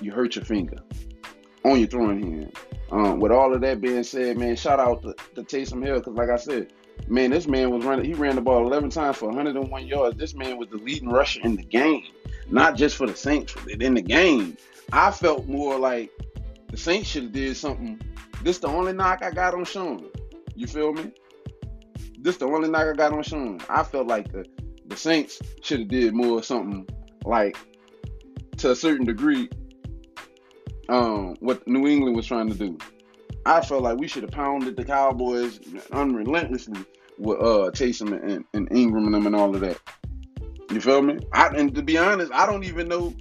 you 0.00 0.10
hurt 0.10 0.36
your 0.36 0.46
finger 0.46 0.78
on 1.64 1.78
your 1.78 1.86
throwing 1.86 2.22
hand. 2.22 2.56
Um, 2.90 3.20
with 3.20 3.30
all 3.30 3.54
of 3.54 3.60
that 3.60 3.82
being 3.82 4.04
said, 4.04 4.38
man, 4.38 4.56
shout 4.56 4.80
out 4.80 5.02
to, 5.02 5.14
to 5.34 5.42
Taysom 5.42 5.84
Hill 5.84 5.98
because, 5.98 6.14
like 6.14 6.30
I 6.30 6.36
said, 6.36 6.72
man, 7.08 7.30
this 7.30 7.46
man 7.46 7.70
was 7.70 7.84
running. 7.84 8.06
He 8.06 8.14
ran 8.14 8.36
the 8.36 8.40
ball 8.40 8.66
11 8.66 8.88
times 8.88 9.18
for 9.18 9.26
101 9.26 9.86
yards. 9.86 10.16
This 10.16 10.34
man 10.34 10.56
was 10.56 10.70
the 10.70 10.78
leading 10.78 11.10
rusher 11.10 11.42
in 11.42 11.56
the 11.56 11.62
game, 11.62 12.04
not 12.48 12.74
just 12.74 12.96
for 12.96 13.06
the 13.06 13.14
Saints, 13.14 13.54
but 13.64 13.82
in 13.82 13.92
the 13.92 14.00
game. 14.00 14.56
I 14.94 15.10
felt 15.10 15.46
more 15.46 15.78
like 15.78 16.10
the 16.70 16.78
Saints 16.78 17.10
should 17.10 17.24
have 17.24 17.32
did 17.32 17.54
something. 17.54 18.00
This 18.42 18.56
the 18.60 18.68
only 18.68 18.94
knock 18.94 19.22
I 19.22 19.30
got 19.30 19.52
on 19.52 19.66
Sean. 19.66 20.06
You 20.54 20.66
feel 20.66 20.94
me? 20.94 21.12
This 22.20 22.36
the 22.36 22.46
only 22.46 22.68
knock 22.68 22.86
I 22.86 22.92
got 22.92 23.12
on 23.12 23.22
Sean. 23.22 23.60
I 23.68 23.82
felt 23.82 24.06
like 24.06 24.32
the, 24.32 24.44
the 24.86 24.96
Saints 24.96 25.40
should 25.62 25.80
have 25.80 25.88
did 25.88 26.14
more 26.14 26.42
something 26.42 26.86
like 27.24 27.56
to 28.58 28.72
a 28.72 28.76
certain 28.76 29.06
degree 29.06 29.48
um, 30.88 31.36
what 31.40 31.66
New 31.68 31.86
England 31.86 32.16
was 32.16 32.26
trying 32.26 32.48
to 32.48 32.54
do. 32.54 32.78
I 33.46 33.60
felt 33.60 33.82
like 33.82 33.98
we 33.98 34.08
should 34.08 34.24
have 34.24 34.32
pounded 34.32 34.76
the 34.76 34.84
Cowboys 34.84 35.60
unrelentlessly 35.92 36.84
with 37.18 37.38
uh 37.38 37.70
Taysom 37.72 38.12
and, 38.22 38.44
and 38.52 38.68
Ingram 38.72 39.06
and 39.06 39.14
them 39.14 39.26
and 39.26 39.36
all 39.36 39.54
of 39.54 39.60
that. 39.60 39.78
You 40.70 40.80
feel 40.80 41.02
me? 41.02 41.18
I, 41.32 41.48
and 41.48 41.74
to 41.74 41.82
be 41.82 41.96
honest, 41.96 42.30
I 42.32 42.46
don't 42.46 42.64
even 42.64 42.88
know 42.88 43.14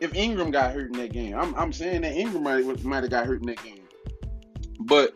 if 0.00 0.14
Ingram 0.14 0.50
got 0.50 0.72
hurt 0.72 0.92
in 0.92 0.98
that 0.98 1.12
game. 1.12 1.34
I'm, 1.36 1.54
I'm 1.54 1.72
saying 1.72 2.02
that 2.02 2.12
Ingram 2.12 2.42
might, 2.42 2.84
might 2.84 3.02
have 3.02 3.10
got 3.10 3.26
hurt 3.26 3.40
in 3.40 3.46
that 3.46 3.62
game. 3.62 3.86
But 4.80 5.12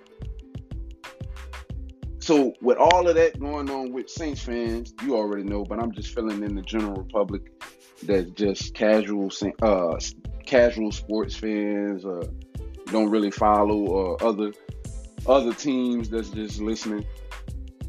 so 2.23 2.55
with 2.61 2.79
all 2.79 3.09
of 3.09 3.17
that 3.17 3.41
going 3.41 3.69
on 3.69 3.93
with 3.93 4.09
Saints 4.09 4.41
fans, 4.41 4.95
you 5.02 5.17
already 5.17 5.43
know, 5.43 5.64
but 5.64 5.81
I'm 5.81 5.91
just 5.91 6.14
filling 6.14 6.45
in 6.45 6.55
the 6.55 6.62
general 6.62 7.05
public 7.12 7.43
that's 8.05 8.31
just 8.31 8.75
casual 8.75 9.33
uh 9.61 9.99
casual 10.47 10.93
sports 10.93 11.37
fans 11.37 12.05
uh 12.05 12.26
don't 12.87 13.11
really 13.11 13.33
follow 13.33 14.14
uh, 14.14 14.25
other 14.25 14.52
other 15.26 15.52
teams 15.52 16.11
that's 16.11 16.31
just 16.31 16.61
listening. 16.61 17.05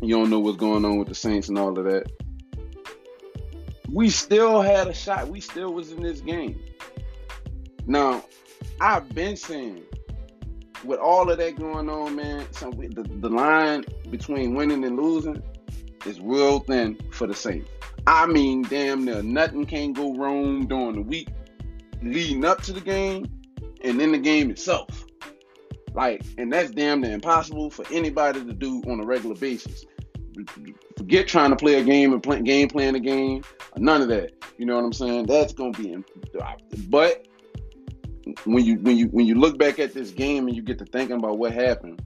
You 0.01 0.15
don't 0.15 0.31
know 0.31 0.39
what's 0.39 0.57
going 0.57 0.83
on 0.83 0.97
with 0.97 1.09
the 1.09 1.15
Saints 1.15 1.49
and 1.49 1.59
all 1.59 1.77
of 1.77 1.85
that. 1.85 2.11
We 3.87 4.09
still 4.09 4.61
had 4.61 4.87
a 4.87 4.93
shot. 4.95 5.27
We 5.27 5.41
still 5.41 5.73
was 5.73 5.91
in 5.91 6.01
this 6.01 6.21
game. 6.21 6.59
Now, 7.85 8.25
I've 8.81 9.13
been 9.13 9.35
saying, 9.37 9.83
with 10.83 10.99
all 10.99 11.29
of 11.29 11.37
that 11.37 11.55
going 11.57 11.89
on, 11.89 12.15
man, 12.15 12.45
the, 12.51 13.05
the 13.19 13.29
line 13.29 13.85
between 14.09 14.55
winning 14.55 14.83
and 14.83 14.97
losing 14.97 15.41
is 16.05 16.19
real 16.19 16.59
thin 16.59 16.97
for 17.11 17.27
the 17.27 17.33
Saints. 17.33 17.69
I 18.05 18.25
mean, 18.25 18.63
damn 18.63 19.05
near 19.05 19.23
nothing 19.23 19.65
can 19.65 19.93
go 19.93 20.13
wrong 20.15 20.67
during 20.67 20.95
the 20.95 21.01
week 21.01 21.29
leading 22.01 22.43
up 22.43 22.61
to 22.63 22.73
the 22.73 22.81
game 22.81 23.25
and 23.83 24.01
in 24.01 24.11
the 24.11 24.17
game 24.17 24.51
itself. 24.51 25.05
Like, 25.93 26.23
and 26.37 26.51
that's 26.51 26.71
damn 26.71 27.01
near 27.01 27.11
impossible 27.11 27.69
for 27.69 27.85
anybody 27.91 28.43
to 28.43 28.53
do 28.53 28.81
on 28.87 28.99
a 28.99 29.05
regular 29.05 29.35
basis. 29.35 29.85
Forget 30.97 31.27
trying 31.27 31.51
to 31.51 31.55
play 31.55 31.75
a 31.75 31.83
game 31.83 32.11
and 32.11 32.21
play, 32.21 32.41
game 32.41 32.67
playing 32.67 32.95
a 32.95 32.99
game. 32.99 33.43
None 33.77 34.01
of 34.01 34.07
that. 34.09 34.31
You 34.57 34.65
know 34.65 34.75
what 34.75 34.83
I'm 34.83 34.93
saying? 34.93 35.27
That's 35.27 35.53
gonna 35.53 35.71
be. 35.71 35.95
But 36.89 37.27
when 38.45 38.63
you 38.63 38.75
when 38.77 38.97
you 38.97 39.07
when 39.07 39.25
you 39.25 39.35
look 39.35 39.57
back 39.57 39.79
at 39.79 39.93
this 39.93 40.11
game 40.11 40.47
and 40.47 40.55
you 40.55 40.61
get 40.61 40.79
to 40.79 40.85
thinking 40.85 41.17
about 41.17 41.37
what 41.37 41.53
happened, 41.53 42.01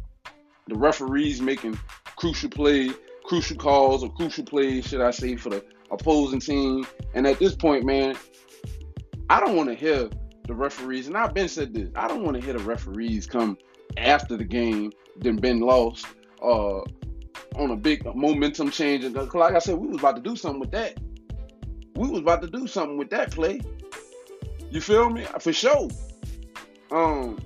the 0.67 0.75
referees 0.75 1.41
making 1.41 1.79
crucial 2.15 2.49
play, 2.49 2.89
crucial 3.23 3.57
calls 3.57 4.03
or 4.03 4.11
crucial 4.13 4.43
plays, 4.43 4.87
should 4.87 5.01
I 5.01 5.11
say, 5.11 5.35
for 5.35 5.49
the 5.49 5.63
opposing 5.91 6.39
team. 6.39 6.85
And 7.13 7.27
at 7.27 7.39
this 7.39 7.55
point, 7.55 7.85
man, 7.85 8.15
I 9.29 9.39
don't 9.39 9.55
want 9.55 9.69
to 9.69 9.75
hear 9.75 10.09
the 10.47 10.53
referees, 10.53 11.07
and 11.07 11.17
I've 11.17 11.33
been 11.33 11.49
said 11.49 11.73
this. 11.73 11.89
I 11.95 12.07
don't 12.07 12.23
want 12.23 12.37
to 12.37 12.43
hear 12.43 12.53
the 12.53 12.63
referees 12.63 13.27
come 13.27 13.57
after 13.97 14.37
the 14.37 14.45
game 14.45 14.91
then 15.19 15.37
been 15.37 15.59
lost 15.59 16.05
uh, 16.41 16.79
on 17.55 17.71
a 17.71 17.75
big 17.75 18.05
momentum 18.15 18.71
change. 18.71 19.03
Like 19.05 19.55
I 19.55 19.59
said, 19.59 19.75
we 19.75 19.87
was 19.87 19.97
about 19.97 20.15
to 20.17 20.21
do 20.21 20.35
something 20.35 20.59
with 20.59 20.71
that. 20.71 20.97
We 21.95 22.07
was 22.09 22.19
about 22.19 22.41
to 22.43 22.47
do 22.47 22.67
something 22.67 22.97
with 22.97 23.09
that 23.09 23.31
play. 23.31 23.61
You 24.69 24.81
feel 24.81 25.09
me? 25.09 25.25
For 25.39 25.53
sure. 25.53 25.89
Um, 26.91 27.39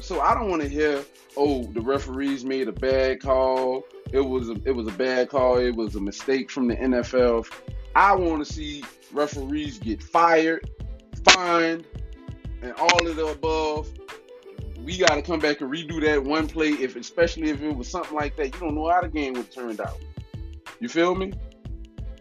so 0.00 0.20
I 0.20 0.34
don't 0.34 0.50
want 0.50 0.62
to 0.62 0.68
hear, 0.68 1.04
oh, 1.36 1.64
the 1.64 1.80
referees 1.80 2.44
made 2.44 2.68
a 2.68 2.72
bad 2.72 3.20
call. 3.20 3.84
It 4.12 4.20
was 4.20 4.50
a, 4.50 4.56
it 4.64 4.72
was 4.72 4.86
a 4.86 4.92
bad 4.92 5.30
call. 5.30 5.58
It 5.58 5.74
was 5.74 5.94
a 5.96 6.00
mistake 6.00 6.50
from 6.50 6.68
the 6.68 6.76
NFL. 6.76 7.50
I 7.96 8.14
want 8.14 8.44
to 8.46 8.52
see 8.52 8.84
referees 9.12 9.78
get 9.78 10.02
fired, 10.02 10.70
fined, 11.24 11.86
and 12.62 12.72
all 12.74 13.06
of 13.06 13.16
the 13.16 13.26
above 13.26 13.90
we 14.84 14.98
got 14.98 15.14
to 15.14 15.22
come 15.22 15.40
back 15.40 15.60
and 15.60 15.70
redo 15.70 16.00
that 16.02 16.22
one 16.22 16.46
play. 16.46 16.70
If 16.70 16.96
especially 16.96 17.50
if 17.50 17.62
it 17.62 17.74
was 17.74 17.88
something 17.88 18.14
like 18.14 18.36
that, 18.36 18.54
you 18.54 18.60
don't 18.60 18.74
know 18.74 18.90
how 18.90 19.00
the 19.00 19.08
game 19.08 19.34
would 19.34 19.50
turned 19.50 19.80
out. 19.80 19.98
You 20.78 20.88
feel 20.88 21.14
me? 21.14 21.32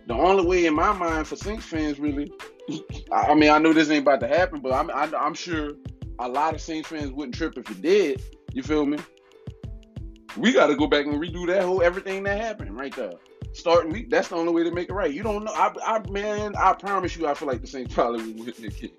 The 0.08 0.14
only 0.14 0.46
way 0.46 0.66
in 0.66 0.74
my 0.74 0.92
mind 0.92 1.28
for 1.28 1.36
Saints 1.36 1.66
fans 1.66 2.00
really, 2.00 2.32
I 3.12 3.34
mean, 3.36 3.50
I 3.50 3.58
know 3.58 3.74
this 3.74 3.90
ain't 3.90 4.02
about 4.02 4.20
to 4.22 4.28
happen, 4.28 4.60
but 4.60 4.74
I'm 4.74 4.92
I, 4.92 5.26
am 5.26 5.34
sure 5.34 5.72
a 6.20 6.28
lot 6.28 6.54
of 6.54 6.62
Saints 6.62 6.90
fans 6.90 7.12
wouldn't 7.12 7.36
trip 7.36 7.58
if 7.58 7.70
it 7.70 7.82
did. 7.82 8.22
You 8.54 8.64
feel 8.64 8.86
me? 8.86 8.98
We 10.36 10.52
got 10.52 10.68
to 10.68 10.76
go 10.76 10.88
back 10.88 11.06
and 11.06 11.22
redo 11.22 11.48
that 11.48 11.64
whole 11.64 11.82
everything 11.82 12.24
that 12.24 12.40
happened 12.40 12.76
right 12.76 12.94
there. 12.96 13.14
Starting 13.54 13.94
week, 13.94 14.10
that's 14.10 14.30
the 14.30 14.36
only 14.36 14.52
way 14.52 14.64
to 14.64 14.72
make 14.72 14.90
it 14.90 14.94
right. 14.94 15.14
You 15.14 15.24
don't 15.24 15.44
know, 15.44 15.54
I, 15.54 15.72
I 15.86 16.10
man, 16.10 16.56
I 16.58 16.74
promise 16.74 17.16
you, 17.16 17.28
I 17.28 17.34
feel 17.34 17.48
like 17.48 17.62
the 17.62 17.68
Saints 17.68 17.94
probably 17.94 18.34
would 18.34 18.46
win 18.46 18.54
the 18.60 18.70
game. 18.70 18.92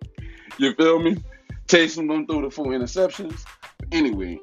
You 0.58 0.74
feel 0.74 1.00
me? 1.00 1.16
Taysom 1.66 2.08
them 2.08 2.26
through 2.26 2.42
the 2.42 2.50
four 2.50 2.66
interceptions. 2.66 3.44
Anyway, 3.90 4.38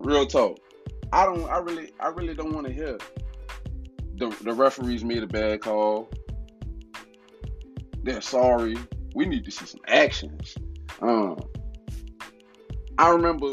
real 0.00 0.26
talk. 0.26 0.58
I 1.12 1.24
don't. 1.24 1.48
I 1.48 1.58
really. 1.58 1.92
I 2.00 2.08
really 2.08 2.34
don't 2.34 2.52
want 2.52 2.66
to 2.66 2.72
hear 2.72 2.98
the 4.16 4.36
the 4.42 4.52
referees 4.52 5.04
made 5.04 5.22
a 5.22 5.26
bad 5.26 5.60
call. 5.60 6.08
They're 8.02 8.20
sorry. 8.20 8.76
We 9.14 9.26
need 9.26 9.44
to 9.44 9.50
see 9.50 9.66
some 9.66 9.80
actions. 9.86 10.56
Um, 11.00 11.38
I 12.98 13.10
remember. 13.10 13.52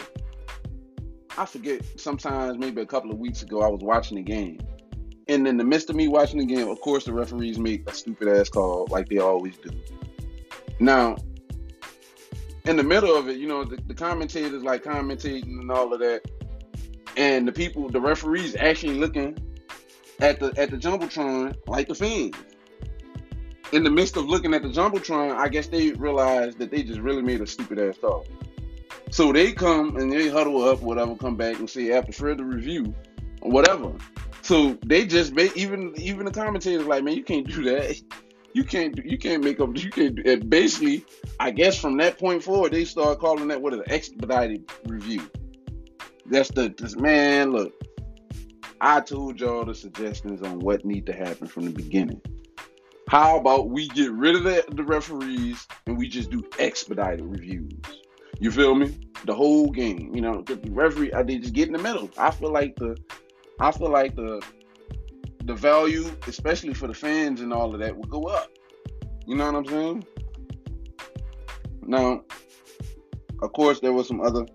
I 1.38 1.46
forget. 1.46 1.82
Sometimes 2.00 2.58
maybe 2.58 2.82
a 2.82 2.86
couple 2.86 3.12
of 3.12 3.18
weeks 3.18 3.42
ago, 3.42 3.62
I 3.62 3.68
was 3.68 3.82
watching 3.82 4.18
the 4.18 4.24
game, 4.24 4.60
and 5.28 5.48
in 5.48 5.58
the 5.58 5.64
midst 5.64 5.90
of 5.90 5.96
me 5.96 6.08
watching 6.08 6.40
the 6.40 6.46
game, 6.46 6.68
of 6.68 6.80
course, 6.82 7.06
the 7.06 7.14
referees 7.14 7.58
make 7.58 7.90
a 7.90 7.94
stupid 7.94 8.28
ass 8.28 8.50
call 8.50 8.88
like 8.90 9.08
they 9.08 9.20
always 9.20 9.58
do. 9.58 9.70
Now, 10.80 11.16
in 12.66 12.76
the 12.76 12.84
middle 12.84 13.16
of 13.16 13.30
it, 13.30 13.38
you 13.38 13.48
know, 13.48 13.64
the, 13.64 13.78
the 13.88 13.94
commentators 13.94 14.64
like 14.64 14.84
commentating 14.84 15.60
and 15.60 15.72
all 15.72 15.94
of 15.94 16.00
that, 16.02 16.22
and 17.18 17.48
the 17.48 17.52
people, 17.52 17.90
the 17.90 18.02
referees 18.02 18.56
actually 18.60 18.96
looking 18.96 19.38
at 20.22 20.40
the 20.40 20.54
at 20.58 20.72
the 20.72 20.78
jumbotron 20.78 21.56
like 21.68 21.88
the 21.88 21.96
fans. 21.96 22.36
In 23.74 23.84
the 23.84 23.90
midst 23.90 24.18
of 24.18 24.26
looking 24.26 24.54
at 24.54 24.64
the 24.64 24.70
jumbotron, 24.70 25.36
I 25.36 25.48
guess 25.48 25.68
they 25.68 25.92
realized 25.92 26.58
that 26.60 26.72
they 26.72 26.84
just 26.84 27.00
really 27.00 27.22
made 27.22 27.42
a 27.42 27.48
stupid 27.48 27.80
ass 27.80 27.98
call. 28.00 28.26
So 29.12 29.32
they 29.32 29.52
come 29.52 29.98
and 29.98 30.12
they 30.12 30.30
huddle 30.30 30.64
up, 30.64 30.82
whatever, 30.82 31.16
come 31.16 31.36
back 31.36 31.58
and 31.60 31.70
say 31.70 31.92
after 31.92 32.12
further 32.12 32.46
review 32.46 32.94
or 33.42 33.52
whatever. 33.52 33.94
So 34.42 34.78
they 34.86 35.06
just 35.06 35.34
make 35.34 35.56
even 35.58 35.94
even 35.98 36.26
the 36.26 36.32
commentators 36.32 36.86
like, 36.86 37.04
man, 37.04 37.16
you 37.16 37.24
can't 37.24 37.48
do 37.48 37.64
that 37.64 38.02
you 38.54 38.64
can't 38.64 38.98
you 39.06 39.18
can't 39.18 39.44
make 39.44 39.60
up 39.60 39.70
you 39.78 39.90
can't 39.90 40.50
basically 40.50 41.06
I 41.40 41.52
guess 41.52 41.80
from 41.80 41.98
that 41.98 42.20
point 42.20 42.44
forward 42.44 42.74
they 42.74 42.86
start 42.86 43.20
calling 43.20 43.48
that 43.50 43.62
what 43.62 43.74
an 43.74 43.84
expedited 43.88 44.70
review. 44.86 45.30
That's 46.26 46.50
the 46.50 46.74
this, 46.78 46.96
man 46.96 47.52
look. 47.52 47.74
I 48.84 49.00
told 49.00 49.40
y'all 49.40 49.64
the 49.64 49.76
suggestions 49.76 50.42
on 50.42 50.58
what 50.58 50.84
need 50.84 51.06
to 51.06 51.14
happen 51.14 51.46
from 51.46 51.66
the 51.66 51.72
beginning. 51.72 52.20
How 53.08 53.38
about 53.38 53.70
we 53.70 53.88
get 53.90 54.12
rid 54.12 54.36
of 54.36 54.44
the, 54.44 54.66
the 54.72 54.84
referees 54.84 55.68
and 55.86 56.00
we 56.00 56.10
just 56.10 56.32
do 56.32 56.44
expedited 56.58 57.24
reviews? 57.24 57.80
You 58.40 58.50
feel 58.50 58.74
me? 58.74 58.98
The 59.26 59.36
whole 59.36 59.70
game. 59.70 60.16
You 60.16 60.22
know, 60.22 60.42
the 60.42 60.60
referee, 60.72 61.14
I 61.14 61.22
did 61.22 61.44
just 61.44 61.54
get 61.54 61.68
in 61.68 61.74
the 61.74 61.80
middle. 61.80 62.10
I 62.18 62.32
feel 62.32 62.52
like 62.52 62.76
the, 62.78 62.98
I 63.60 63.72
feel 63.72 63.92
like 63.92 64.16
the, 64.16 64.42
the 65.44 65.54
value, 65.54 66.10
especially 66.26 66.74
for 66.74 66.88
the 66.88 66.96
fans 66.96 67.42
and 67.42 67.54
all 67.54 67.76
of 67.76 67.82
that, 67.82 67.96
will 67.96 68.06
go 68.06 68.24
up. 68.24 68.50
You 69.28 69.36
know 69.36 69.46
what 69.52 69.56
I'm 69.58 69.68
saying? 69.68 70.06
Now, 71.84 72.24
of 73.44 73.54
course, 73.54 73.80
there 73.80 73.94
was 73.94 74.08
some 74.08 74.22
other 74.22 74.48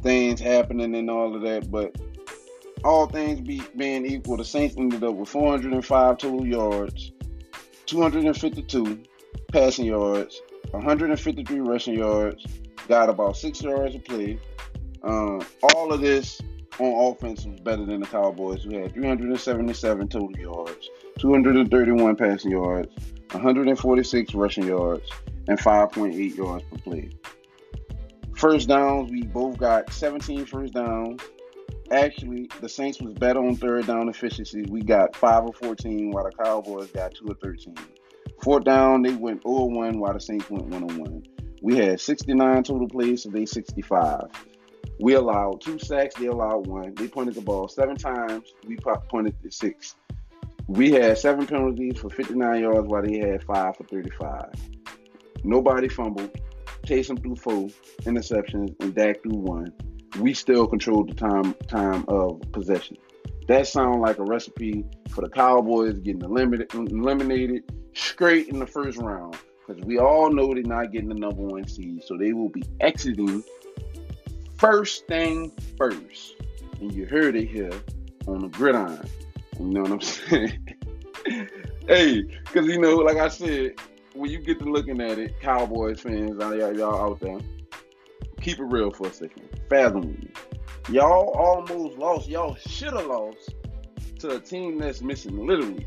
things 0.00 0.40
happening 0.40 0.94
and 0.94 1.10
all 1.10 1.36
of 1.36 1.42
that, 1.42 1.70
but 1.70 1.94
all 2.84 3.06
things 3.06 3.40
be, 3.40 3.62
being 3.76 4.04
equal, 4.06 4.36
the 4.36 4.44
Saints 4.44 4.76
ended 4.76 5.04
up 5.04 5.14
with 5.14 5.28
405 5.28 6.18
total 6.18 6.46
yards, 6.46 7.12
252 7.86 9.02
passing 9.52 9.86
yards, 9.86 10.40
153 10.70 11.60
rushing 11.60 11.98
yards, 11.98 12.46
got 12.88 13.08
about 13.08 13.36
six 13.36 13.62
yards 13.62 13.94
a 13.94 13.98
play. 13.98 14.38
Um, 15.02 15.42
all 15.62 15.92
of 15.92 16.00
this 16.00 16.40
on 16.78 17.12
offense 17.12 17.44
was 17.44 17.60
better 17.60 17.84
than 17.84 18.00
the 18.00 18.06
Cowboys, 18.06 18.64
who 18.64 18.78
had 18.78 18.94
377 18.94 20.08
total 20.08 20.32
yards, 20.38 20.88
231 21.18 22.16
passing 22.16 22.50
yards, 22.50 22.88
146 23.32 24.34
rushing 24.34 24.66
yards, 24.66 25.10
and 25.48 25.58
5.8 25.58 26.36
yards 26.36 26.64
per 26.64 26.78
play. 26.78 27.10
First 28.36 28.68
downs, 28.68 29.10
we 29.10 29.22
both 29.22 29.58
got 29.58 29.92
17 29.92 30.46
first 30.46 30.74
downs. 30.74 31.20
Actually, 31.92 32.48
the 32.62 32.68
Saints 32.68 33.02
was 33.02 33.12
better 33.12 33.38
on 33.38 33.54
third 33.54 33.86
down 33.86 34.08
efficiency. 34.08 34.64
We 34.70 34.80
got 34.80 35.14
5 35.14 35.44
or 35.44 35.52
14, 35.52 36.10
while 36.10 36.24
the 36.24 36.32
Cowboys 36.42 36.90
got 36.90 37.14
2 37.14 37.26
or 37.28 37.34
13. 37.34 37.74
Fourth 38.42 38.64
down, 38.64 39.02
they 39.02 39.12
went 39.12 39.42
0 39.42 39.66
1, 39.66 39.98
while 39.98 40.14
the 40.14 40.20
Saints 40.20 40.48
went 40.48 40.68
1 40.68 40.98
1. 40.98 41.22
We 41.60 41.76
had 41.76 42.00
69 42.00 42.62
total 42.62 42.88
plays, 42.88 43.24
so 43.24 43.28
they 43.28 43.44
65. 43.44 44.22
We 45.00 45.14
allowed 45.14 45.60
two 45.60 45.78
sacks, 45.78 46.14
they 46.14 46.26
allowed 46.26 46.66
one. 46.66 46.94
They 46.94 47.08
punted 47.08 47.34
the 47.34 47.42
ball 47.42 47.68
seven 47.68 47.96
times, 47.96 48.54
we 48.66 48.76
punted 48.76 49.36
it 49.44 49.52
six. 49.52 49.94
We 50.68 50.92
had 50.92 51.18
seven 51.18 51.46
penalties 51.46 51.98
for 51.98 52.08
59 52.08 52.60
yards, 52.60 52.88
while 52.88 53.02
they 53.02 53.18
had 53.18 53.44
five 53.44 53.76
for 53.76 53.84
35. 53.84 54.50
Nobody 55.44 55.88
fumbled. 55.88 56.30
Taysom 56.86 57.20
threw 57.20 57.36
four 57.36 57.68
interceptions, 58.02 58.74
and 58.80 58.94
Dak 58.94 59.22
threw 59.22 59.36
one. 59.36 59.72
We 60.18 60.34
still 60.34 60.66
control 60.66 61.04
the 61.04 61.14
time 61.14 61.54
time 61.68 62.04
of 62.08 62.40
possession. 62.52 62.96
That 63.48 63.66
sounds 63.66 63.98
like 63.98 64.18
a 64.18 64.24
recipe 64.24 64.84
for 65.10 65.22
the 65.22 65.28
Cowboys 65.28 65.98
getting 65.98 66.22
eliminated, 66.22 66.72
eliminated 66.74 67.64
straight 67.94 68.48
in 68.48 68.58
the 68.58 68.66
first 68.66 68.98
round. 68.98 69.36
Because 69.66 69.82
we 69.84 69.98
all 69.98 70.30
know 70.30 70.54
they're 70.54 70.62
not 70.62 70.92
getting 70.92 71.08
the 71.08 71.14
number 71.14 71.42
one 71.42 71.66
seed. 71.66 72.02
So 72.04 72.16
they 72.16 72.32
will 72.32 72.48
be 72.48 72.62
exiting 72.80 73.42
first 74.58 75.06
thing 75.06 75.52
first. 75.76 76.34
And 76.80 76.92
you 76.92 77.06
heard 77.06 77.36
it 77.36 77.48
here 77.48 77.72
on 78.26 78.40
the 78.40 78.48
gridiron. 78.48 79.08
You 79.58 79.66
know 79.66 79.82
what 79.82 79.92
I'm 79.92 80.00
saying? 80.00 80.76
hey, 81.88 82.22
because 82.22 82.66
you 82.66 82.78
know, 82.78 82.96
like 82.96 83.16
I 83.16 83.28
said, 83.28 83.72
when 84.14 84.30
you 84.30 84.38
get 84.38 84.58
to 84.60 84.64
looking 84.64 85.00
at 85.00 85.18
it, 85.18 85.40
Cowboys 85.40 86.00
fans, 86.00 86.36
y'all, 86.38 86.76
y'all 86.76 87.12
out 87.12 87.20
there, 87.20 87.38
keep 88.42 88.58
it 88.58 88.64
real 88.64 88.90
for 88.90 89.06
a 89.06 89.12
second. 89.12 89.48
Fathom 89.68 90.12
me. 90.12 90.28
Y'all 90.90 91.30
almost 91.30 91.96
lost. 91.96 92.28
Y'all 92.28 92.56
should 92.56 92.92
have 92.92 93.06
lost 93.06 93.54
to 94.18 94.36
a 94.36 94.40
team 94.40 94.78
that's 94.78 95.00
missing 95.00 95.46
literally 95.46 95.86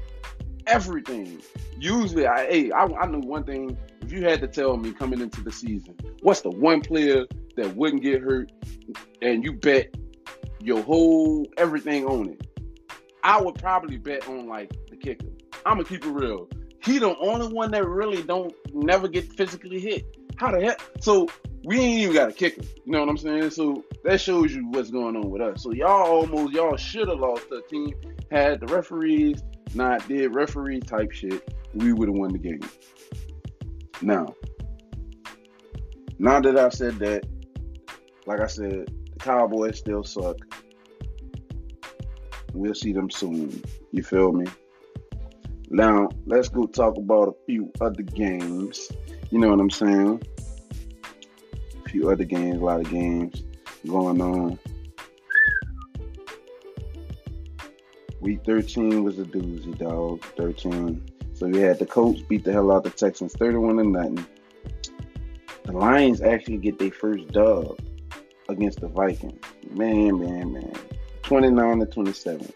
everything. 0.67 1.41
Usually, 1.77 2.25
I 2.27 2.47
hey, 2.47 2.71
I, 2.71 2.85
I 2.85 3.05
knew 3.07 3.19
one 3.19 3.43
thing. 3.43 3.77
If 4.01 4.11
you 4.11 4.23
had 4.23 4.39
to 4.41 4.47
tell 4.47 4.77
me 4.77 4.91
coming 4.91 5.19
into 5.19 5.41
the 5.41 5.51
season, 5.51 5.95
what's 6.21 6.41
the 6.41 6.51
one 6.51 6.81
player 6.81 7.25
that 7.55 7.75
wouldn't 7.75 8.03
get 8.03 8.21
hurt, 8.21 8.51
and 9.21 9.43
you 9.43 9.53
bet 9.53 9.95
your 10.61 10.81
whole 10.81 11.47
everything 11.57 12.05
on 12.05 12.29
it, 12.29 12.47
I 13.23 13.41
would 13.41 13.55
probably 13.55 13.97
bet 13.97 14.27
on 14.27 14.47
like 14.47 14.71
the 14.89 14.95
kicker. 14.95 15.27
I'm 15.65 15.77
gonna 15.77 15.85
keep 15.85 16.05
it 16.05 16.11
real 16.11 16.47
he 16.85 16.99
the 16.99 17.17
only 17.17 17.47
one 17.51 17.71
that 17.71 17.85
really 17.85 18.21
don't 18.21 18.53
never 18.73 19.07
get 19.07 19.33
physically 19.33 19.79
hit. 19.79 20.05
How 20.37 20.51
the 20.51 20.61
heck? 20.63 20.79
So 21.01 21.27
we 21.65 21.79
ain't 21.79 21.99
even 22.01 22.13
got 22.13 22.29
a 22.29 22.33
kicker. 22.33 22.61
You 22.61 22.91
know 22.91 22.99
what 22.99 23.09
I'm 23.09 23.17
saying? 23.17 23.49
So 23.49 23.83
that 24.03 24.21
shows 24.21 24.53
you 24.53 24.67
what's 24.69 24.91
going 24.91 25.15
on 25.15 25.29
with 25.29 25.41
us. 25.41 25.63
So 25.63 25.71
y'all 25.71 26.03
almost 26.03 26.53
y'all 26.53 26.77
should 26.77 27.07
have 27.07 27.19
lost 27.19 27.49
the 27.49 27.61
team 27.69 27.93
had 28.31 28.59
the 28.59 28.67
referees 28.67 29.41
not 29.73 30.07
did 30.07 30.33
referee 30.33 30.79
type 30.79 31.11
shit. 31.11 31.53
We 31.73 31.91
would 31.91 32.07
have 32.07 32.15
won 32.15 32.31
the 32.31 32.37
game. 32.37 32.61
Now, 34.01 34.35
now 36.19 36.39
that 36.39 36.57
I've 36.57 36.73
said 36.73 36.99
that, 36.99 37.25
like 38.25 38.39
I 38.39 38.47
said, 38.47 38.91
the 39.13 39.19
Cowboys 39.19 39.79
still 39.79 40.03
suck. 40.03 40.37
We'll 42.53 42.73
see 42.73 42.93
them 42.93 43.09
soon. 43.09 43.63
You 43.91 44.03
feel 44.03 44.31
me? 44.31 44.45
Now, 45.69 46.09
let's 46.25 46.47
go 46.47 46.67
talk 46.67 46.97
about 46.97 47.29
a 47.29 47.33
few 47.45 47.71
other 47.81 48.03
games. 48.03 48.91
You 49.31 49.39
know 49.39 49.49
what 49.49 49.59
I'm 49.59 49.69
saying? 49.69 50.21
Few 51.95 52.11
other 52.11 52.25
games, 52.25 52.57
a 52.57 52.65
lot 52.65 52.81
of 52.81 52.89
games 52.89 53.45
going 53.87 54.19
on. 54.19 54.59
Week 58.19 58.43
13 58.43 59.05
was 59.05 59.17
a 59.17 59.23
doozy, 59.23 59.77
dog. 59.77 60.21
13. 60.35 61.01
So 61.35 61.47
we 61.47 61.59
had 61.59 61.79
the 61.79 61.85
Colts 61.85 62.19
beat 62.19 62.43
the 62.43 62.51
hell 62.51 62.73
out 62.73 62.83
the 62.83 62.89
Texans 62.89 63.31
31 63.35 63.77
to 63.77 63.83
nothing. 63.85 64.25
The 65.63 65.71
Lions 65.71 66.19
actually 66.19 66.57
get 66.57 66.79
their 66.79 66.91
first 66.91 67.29
dub 67.29 67.79
against 68.49 68.81
the 68.81 68.89
Vikings. 68.89 69.39
Man, 69.71 70.19
man, 70.19 70.51
man. 70.51 70.75
29 71.21 71.79
to 71.79 71.85
27. 71.85 72.51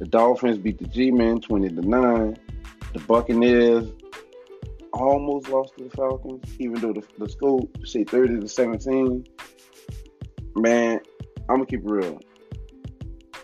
The 0.00 0.04
Dolphins 0.04 0.58
beat 0.58 0.76
the 0.76 0.86
G-Men 0.86 1.40
20 1.40 1.68
to 1.70 1.80
9. 1.80 2.36
The 2.92 2.98
Buccaneers 2.98 3.88
almost 5.00 5.48
lost 5.48 5.76
to 5.76 5.84
the 5.84 5.90
Falcons, 5.90 6.44
even 6.58 6.74
though 6.80 6.92
the, 6.92 7.02
the 7.18 7.28
score 7.28 7.60
say 7.84 8.04
30 8.04 8.40
to 8.40 8.48
17. 8.48 9.24
Man, 10.56 11.00
I'm 11.48 11.56
gonna 11.56 11.66
keep 11.66 11.80
real. 11.84 12.20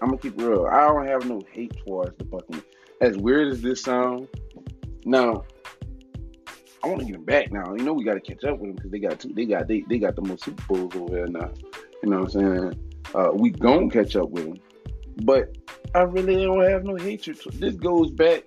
I'm 0.00 0.08
gonna 0.08 0.18
keep 0.18 0.40
real. 0.40 0.66
I 0.66 0.80
don't 0.88 1.06
have 1.06 1.26
no 1.28 1.40
hate 1.50 1.76
towards 1.84 2.16
the 2.18 2.24
Buccaneers. 2.24 2.64
As 3.00 3.16
weird 3.16 3.52
as 3.52 3.60
this 3.62 3.82
sounds, 3.82 4.28
now 5.04 5.44
I 6.82 6.88
want 6.88 7.00
to 7.00 7.06
get 7.06 7.12
them 7.12 7.24
back 7.24 7.52
now. 7.52 7.74
You 7.74 7.84
know 7.84 7.92
we 7.92 8.04
got 8.04 8.14
to 8.14 8.20
catch 8.20 8.44
up 8.44 8.58
with 8.58 8.70
them 8.70 8.76
because 8.76 8.90
they 8.90 8.98
got 8.98 9.20
two. 9.20 9.32
They 9.34 9.44
got 9.44 9.68
they, 9.68 9.84
they 9.88 9.98
got 9.98 10.16
the 10.16 10.22
most 10.22 10.44
Super 10.44 10.62
Bowls 10.68 10.96
over 10.96 11.14
there 11.14 11.26
now. 11.26 11.52
You 12.02 12.10
know 12.10 12.20
what 12.20 12.34
I'm 12.34 12.40
saying? 12.40 12.92
Uh, 13.14 13.30
we 13.32 13.50
gonna 13.50 13.90
catch 13.90 14.16
up 14.16 14.30
with 14.30 14.44
them, 14.44 14.56
but 15.24 15.56
I 15.94 16.00
really 16.02 16.42
don't 16.42 16.64
have 16.64 16.84
no 16.84 16.96
hatred. 16.96 17.38
This 17.54 17.74
goes 17.74 18.10
back 18.10 18.44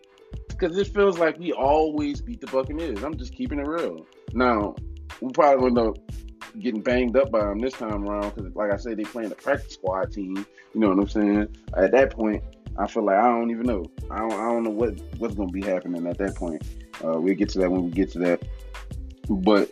because 0.49 0.77
it 0.77 0.87
feels 0.87 1.17
like 1.17 1.37
we 1.37 1.51
always 1.51 2.21
beat 2.21 2.41
the 2.41 2.47
Buccaneers. 2.47 3.03
I'm 3.03 3.17
just 3.17 3.33
keeping 3.33 3.59
it 3.59 3.67
real. 3.67 4.05
Now 4.33 4.75
we 5.21 5.31
probably 5.31 5.67
end 5.67 5.77
up 5.77 5.97
getting 6.59 6.81
banged 6.81 7.17
up 7.17 7.31
by 7.31 7.39
them 7.39 7.59
this 7.59 7.73
time 7.73 8.07
around 8.07 8.35
because, 8.35 8.55
like 8.55 8.71
I 8.71 8.77
said, 8.77 8.97
they 8.97 9.03
playing 9.03 9.29
the 9.29 9.35
practice 9.35 9.73
squad 9.73 10.11
team. 10.11 10.45
You 10.73 10.79
know 10.79 10.89
what 10.89 10.99
I'm 10.99 11.07
saying? 11.07 11.57
At 11.75 11.91
that 11.91 12.11
point, 12.11 12.43
I 12.77 12.87
feel 12.87 13.03
like 13.03 13.17
I 13.17 13.27
don't 13.27 13.51
even 13.51 13.63
know. 13.63 13.85
I 14.09 14.19
don't, 14.19 14.33
I 14.33 14.45
don't 14.45 14.63
know 14.63 14.69
what 14.71 14.99
what's 15.17 15.35
gonna 15.35 15.51
be 15.51 15.63
happening 15.63 16.05
at 16.07 16.17
that 16.17 16.35
point. 16.35 16.63
Uh, 17.03 17.19
we'll 17.19 17.35
get 17.35 17.49
to 17.49 17.59
that 17.59 17.71
when 17.71 17.83
we 17.83 17.91
get 17.91 18.11
to 18.11 18.19
that. 18.19 18.43
But 19.29 19.71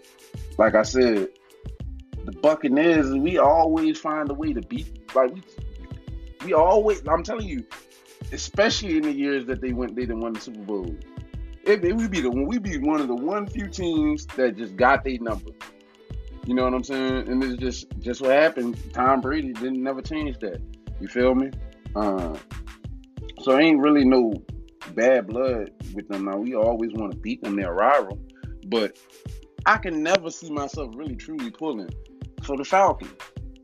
like 0.58 0.76
I 0.76 0.84
said, 0.84 1.30
the 2.26 2.32
Buccaneers, 2.32 3.12
we 3.12 3.38
always 3.38 4.00
find 4.00 4.30
a 4.30 4.34
way 4.34 4.54
to 4.54 4.62
beat. 4.62 5.14
Like 5.16 5.34
we 5.34 5.44
we 6.44 6.54
always, 6.54 7.02
I'm 7.08 7.24
telling 7.24 7.48
you, 7.48 7.66
especially 8.34 8.98
in 8.98 9.04
the 9.04 9.14
years 9.14 9.46
that 9.46 9.62
they 9.62 9.72
went, 9.72 9.96
they 9.96 10.02
didn't 10.02 10.22
win 10.22 10.34
the 10.34 10.42
Super 10.42 10.62
Bowl. 10.62 10.96
It, 11.64 11.86
it 11.86 11.96
would 11.96 12.12
be 12.12 12.20
the 12.20 12.30
one 12.30 12.46
we 12.46 12.58
be 12.58 12.78
one 12.78 13.00
of 13.00 13.08
the 13.08 13.16
one 13.16 13.48
few 13.48 13.68
teams 13.68 14.26
that 14.36 14.58
just 14.58 14.76
got 14.76 15.04
their 15.04 15.18
number. 15.20 15.52
You 16.46 16.56
know 16.56 16.66
what 16.66 16.74
I'm 16.74 16.84
saying? 16.84 17.30
And 17.30 17.42
it's 17.42 17.56
just 17.56 17.88
just 18.00 18.22
what 18.22 18.32
happened. 18.32 18.78
Tom 18.94 19.22
Brady 19.22 19.54
didn't 19.54 19.82
never 19.82 20.02
change 20.02 20.40
that. 20.40 20.62
You 21.00 21.08
feel 21.08 21.36
me? 21.36 21.52
Uh, 21.96 22.36
so 23.42 23.58
ain't 23.58 23.80
really 23.80 24.04
no 24.04 24.34
bad 24.94 25.28
blood 25.28 25.72
with 25.94 26.08
them 26.10 26.26
now. 26.26 26.38
We 26.38 26.56
always 26.56 26.92
want 26.94 27.12
to 27.12 27.18
beat 27.18 27.42
them, 27.42 27.56
their 27.56 27.74
rival. 27.74 28.20
But 28.66 28.98
I 29.66 29.78
can 29.78 30.04
never 30.04 30.30
see 30.30 30.52
myself 30.52 30.92
really 30.96 31.16
truly 31.16 31.50
pulling 31.50 31.90
for 32.44 32.58
the 32.58 32.66
Falcons. 32.66 33.14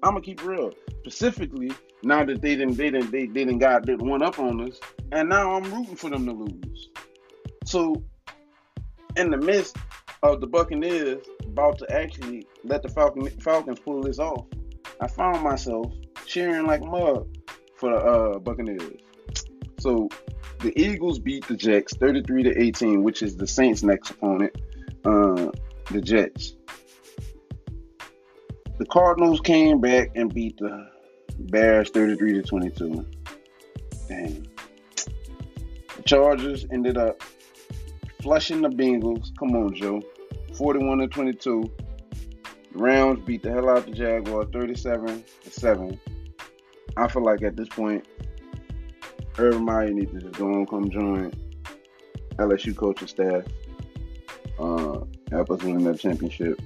I'm 0.03 0.11
gonna 0.11 0.21
keep 0.21 0.45
real. 0.45 0.71
Specifically, 1.01 1.71
now 2.03 2.23
that 2.23 2.41
they 2.41 2.55
didn't 2.55 2.75
they 2.75 2.89
didn't 2.89 3.11
they, 3.11 3.25
didn't 3.27 3.59
got 3.59 3.85
that 3.85 4.01
one 4.01 4.21
up 4.21 4.39
on 4.39 4.67
us, 4.67 4.79
and 5.11 5.29
now 5.29 5.55
I'm 5.55 5.63
rooting 5.73 5.95
for 5.95 6.09
them 6.09 6.25
to 6.25 6.31
lose. 6.31 6.89
So 7.65 8.03
in 9.15 9.31
the 9.31 9.37
midst 9.37 9.77
of 10.23 10.41
the 10.41 10.47
Buccaneers 10.47 11.25
about 11.45 11.77
to 11.79 11.91
actually 11.91 12.47
let 12.63 12.83
the 12.83 12.89
Falcon, 12.89 13.27
Falcons 13.41 13.79
pull 13.79 14.01
this 14.01 14.19
off, 14.19 14.45
I 15.01 15.07
found 15.07 15.43
myself 15.43 15.93
cheering 16.25 16.65
like 16.65 16.81
mud 16.81 17.27
for 17.77 17.91
the 17.91 17.97
uh, 17.97 18.39
Buccaneers. 18.39 19.01
So 19.79 20.09
the 20.59 20.77
Eagles 20.79 21.19
beat 21.19 21.47
the 21.47 21.55
Jets 21.55 21.95
33 21.95 22.43
to 22.43 22.61
18, 22.61 23.03
which 23.03 23.21
is 23.21 23.37
the 23.37 23.47
Saints' 23.47 23.81
next 23.81 24.11
opponent. 24.11 24.53
Uh, 25.05 25.51
the 25.89 26.01
Jets. 26.01 26.55
the 28.77 28.85
Cardinals 28.85 29.39
came 29.41 29.79
back 29.79 30.11
and 30.15 30.33
beat 30.33 30.57
the 30.57 30.89
Bears 31.47 31.89
33 31.89 32.33
to 32.33 32.41
22. 32.41 33.05
Dang. 34.07 34.47
The 35.95 36.03
Chargers 36.05 36.65
ended 36.71 36.97
up 36.97 37.21
flushing 38.21 38.61
the 38.61 38.69
Bengals. 38.69 39.29
Come 39.37 39.55
on, 39.55 39.73
Joe. 39.75 40.01
41 40.55 40.99
to 40.99 41.07
22. 41.07 41.71
The 42.71 42.79
Rams 42.79 43.19
beat 43.25 43.43
the 43.43 43.51
hell 43.51 43.69
out 43.69 43.85
the 43.85 43.91
Jaguars 43.91 44.47
37 44.53 45.23
to 45.43 45.49
7. 45.49 45.99
I 46.97 47.07
feel 47.07 47.23
like 47.23 47.41
at 47.43 47.55
this 47.55 47.69
point, 47.69 48.05
Urban 49.37 49.63
Meyer 49.63 49.89
needs 49.91 50.11
to 50.11 50.19
just 50.19 50.33
go 50.33 50.47
on, 50.47 50.65
come 50.65 50.89
join 50.89 51.31
LSU 52.37 52.75
coaching 52.75 53.07
staff. 53.07 53.43
Uh, 54.59 54.99
help 55.31 55.49
us 55.51 55.63
win 55.63 55.83
that 55.83 55.99
championship. 55.99 56.59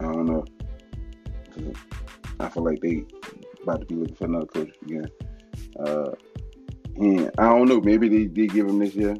I 0.00 0.04
don't 0.04 0.26
know. 0.26 0.44
I 2.40 2.48
feel 2.48 2.64
like 2.64 2.80
they 2.80 3.04
about 3.66 3.80
to 3.80 3.86
be 3.86 3.96
looking 3.96 4.14
for 4.14 4.26
another 4.26 4.46
coach 4.46 4.70
again. 4.82 5.10
Uh, 5.78 6.12
I 7.38 7.48
don't 7.48 7.68
know. 7.68 7.80
Maybe 7.80 8.08
they 8.08 8.24
did 8.26 8.52
give 8.52 8.66
him 8.68 8.78
this 8.78 8.94
year, 8.94 9.16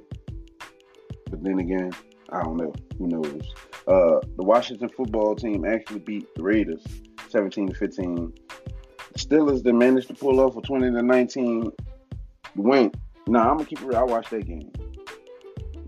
but 1.30 1.42
then 1.42 1.58
again, 1.58 1.92
I 2.30 2.42
don't 2.42 2.56
know. 2.56 2.72
Who 2.98 3.08
knows? 3.08 3.54
Uh, 3.86 4.20
the 4.36 4.44
Washington 4.44 4.88
football 4.88 5.34
team 5.34 5.64
actually 5.64 6.00
beat 6.00 6.32
the 6.34 6.42
Raiders 6.42 6.84
17 7.28 7.68
to 7.68 7.74
15. 7.74 8.32
The 9.12 9.18
Steelers 9.18 9.62
they 9.62 9.72
managed 9.72 10.08
to 10.08 10.14
pull 10.14 10.40
off 10.40 10.56
a 10.56 10.60
20 10.60 10.92
to 10.92 11.02
19 11.02 11.72
win. 12.54 12.92
Nah, 13.26 13.50
I'm 13.50 13.56
gonna 13.56 13.64
keep 13.68 13.80
it 13.80 13.86
real. 13.86 13.98
I 13.98 14.02
watched 14.04 14.30
that 14.30 14.46
game. 14.46 14.70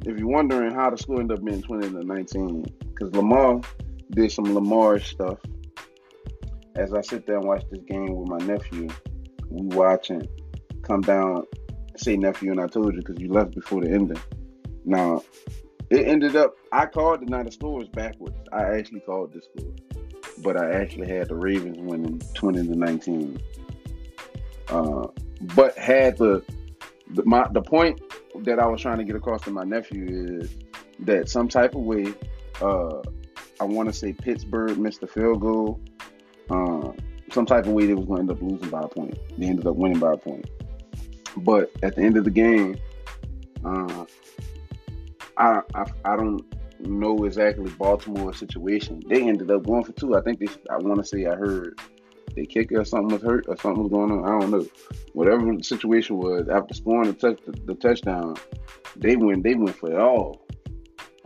If 0.04 0.18
you're 0.18 0.28
wondering 0.28 0.74
how 0.74 0.90
the 0.90 0.98
score 0.98 1.20
ended 1.20 1.38
up 1.38 1.44
being 1.44 1.62
20 1.62 1.90
to 1.90 2.04
19, 2.04 2.64
because 2.88 3.14
Lamar 3.14 3.60
did 4.10 4.32
some 4.32 4.52
Lamar 4.54 4.98
stuff 4.98 5.38
as 6.78 6.94
I 6.94 7.00
sit 7.00 7.26
there 7.26 7.36
and 7.36 7.44
watch 7.44 7.64
this 7.70 7.82
game 7.82 8.14
with 8.14 8.28
my 8.28 8.38
nephew, 8.38 8.88
we 9.50 9.76
watching 9.76 10.26
come 10.82 11.00
down, 11.00 11.44
say 11.96 12.16
nephew, 12.16 12.52
and 12.52 12.60
I 12.60 12.68
told 12.68 12.94
you 12.94 13.00
because 13.00 13.20
you 13.20 13.32
left 13.32 13.54
before 13.54 13.82
the 13.82 13.90
ending. 13.90 14.20
Now, 14.84 15.22
it 15.90 16.06
ended 16.06 16.36
up, 16.36 16.56
I 16.72 16.86
called 16.86 17.20
the 17.20 17.26
night 17.26 17.46
the 17.46 17.52
score 17.52 17.78
was 17.78 17.88
backwards. 17.88 18.36
I 18.52 18.76
actually 18.76 19.00
called 19.00 19.32
the 19.32 19.42
score, 19.42 19.74
but 20.42 20.56
I 20.56 20.72
actually 20.80 21.08
had 21.08 21.28
the 21.28 21.34
Ravens 21.34 21.78
winning 21.78 22.22
20 22.34 22.68
to 22.68 22.76
19. 22.76 23.42
Uh, 24.68 25.06
but 25.56 25.76
had 25.76 26.16
the, 26.18 26.42
the 27.14 27.24
my 27.24 27.46
the 27.52 27.62
point 27.62 28.00
that 28.44 28.58
I 28.58 28.66
was 28.66 28.82
trying 28.82 28.98
to 28.98 29.04
get 29.04 29.16
across 29.16 29.42
to 29.42 29.50
my 29.50 29.64
nephew 29.64 30.38
is 30.40 30.54
that 31.00 31.28
some 31.28 31.48
type 31.48 31.74
of 31.74 31.80
way, 31.80 32.12
uh, 32.60 33.00
I 33.60 33.64
want 33.64 33.88
to 33.88 33.94
say 33.94 34.12
Pittsburgh 34.12 34.78
missed 34.78 35.00
the 35.00 35.06
field 35.06 35.40
goal 35.40 35.80
um, 36.50 36.96
some 37.32 37.46
type 37.46 37.66
of 37.66 37.72
way 37.72 37.86
they 37.86 37.94
was 37.94 38.06
going 38.06 38.26
to 38.26 38.32
end 38.32 38.42
up 38.42 38.42
losing 38.42 38.70
by 38.70 38.82
a 38.82 38.88
point. 38.88 39.18
They 39.38 39.46
ended 39.46 39.66
up 39.66 39.76
winning 39.76 39.98
by 39.98 40.14
a 40.14 40.16
point. 40.16 40.48
But 41.36 41.70
at 41.82 41.94
the 41.94 42.02
end 42.02 42.16
of 42.16 42.24
the 42.24 42.30
game, 42.30 42.78
uh, 43.64 44.04
I, 45.36 45.60
I, 45.74 45.84
I 46.04 46.16
don't 46.16 46.44
know 46.80 47.24
exactly 47.24 47.70
Baltimore's 47.72 48.38
situation. 48.38 49.02
They 49.08 49.22
ended 49.22 49.50
up 49.50 49.64
going 49.64 49.84
for 49.84 49.92
two. 49.92 50.16
I 50.16 50.20
think 50.22 50.40
they. 50.40 50.48
I 50.70 50.76
want 50.78 50.98
to 50.98 51.04
say 51.04 51.26
I 51.26 51.34
heard 51.34 51.78
they 52.34 52.46
kicker 52.46 52.80
or 52.80 52.84
something 52.84 53.08
was 53.08 53.22
hurt 53.22 53.46
or 53.48 53.56
something 53.58 53.84
was 53.84 53.92
going 53.92 54.10
on. 54.10 54.24
I 54.24 54.40
don't 54.40 54.50
know. 54.50 54.66
Whatever 55.12 55.54
the 55.54 55.62
situation 55.62 56.18
was, 56.18 56.48
after 56.48 56.74
scoring 56.74 57.12
the, 57.12 57.14
touch, 57.14 57.40
the, 57.46 57.52
the 57.66 57.74
touchdown, 57.74 58.36
they 58.96 59.16
went. 59.16 59.42
They 59.42 59.54
went 59.54 59.76
for 59.76 59.92
it 59.92 59.98
all. 59.98 60.44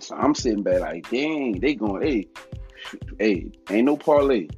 So 0.01 0.17
I'm 0.17 0.35
sitting 0.35 0.63
back 0.63 0.81
like, 0.81 1.09
dang, 1.11 1.61
they 1.61 1.75
going. 1.75 2.03
Hey, 2.03 2.29
hey, 3.19 3.51
ain't 3.71 3.87
no 3.87 3.97
parlay. 3.97 4.49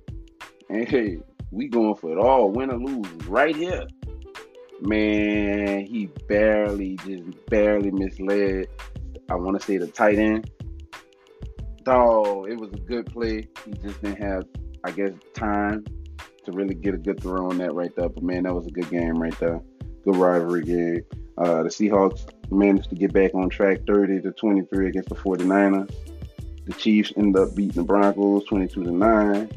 Hey, 0.69 1.19
we 1.51 1.69
going 1.69 1.95
for 1.95 2.11
it 2.11 2.19
all, 2.19 2.51
win 2.51 2.71
or 2.71 2.79
lose, 2.79 3.07
right 3.27 3.55
here. 3.55 3.87
Man, 4.81 5.87
he 5.87 6.07
barely, 6.29 6.97
just 6.97 7.23
barely 7.47 7.91
misled. 7.91 8.67
I 9.31 9.35
want 9.37 9.59
to 9.61 9.65
say 9.65 9.79
the 9.79 9.87
tight 9.87 10.19
end. 10.19 10.51
Dog, 11.85 12.51
it 12.51 12.59
was 12.59 12.73
a 12.73 12.79
good 12.79 13.07
play. 13.07 13.49
He 13.65 13.73
just 13.83 14.03
didn't 14.03 14.23
have, 14.23 14.45
I 14.85 14.91
guess, 14.91 15.13
time 15.35 15.85
to 16.45 16.53
really 16.53 16.75
get 16.75 16.95
a 16.95 16.99
good 16.99 17.21
throw 17.21 17.51
on 17.51 17.59
that 17.59 17.75
right 17.75 17.95
there. 17.95 18.09
But 18.09 18.23
man, 18.23 18.45
that 18.45 18.55
was 18.55 18.67
a 18.67 18.71
good 18.71 18.89
game 18.91 19.17
right 19.17 19.39
there. 19.39 19.61
Good 20.05 20.17
rivalry 20.17 20.65
game. 20.65 21.03
Uh, 21.39 21.63
the 21.63 21.69
Seahawks 21.69 22.27
managed 22.51 22.91
to 22.91 22.97
get 22.97 23.13
back 23.13 23.35
on 23.35 23.49
track 23.49 23.81
30 23.87 24.23
to 24.23 24.33
23 24.33 24.89
against 24.89 25.09
the 25.09 25.15
49ers. 25.15 25.95
The 26.67 26.73
Chiefs 26.75 27.13
end 27.17 27.37
up 27.37 27.55
beating 27.55 27.83
the 27.83 27.83
Broncos 27.83 28.45
22 28.47 28.85
to 28.85 28.91
9. 28.91 29.51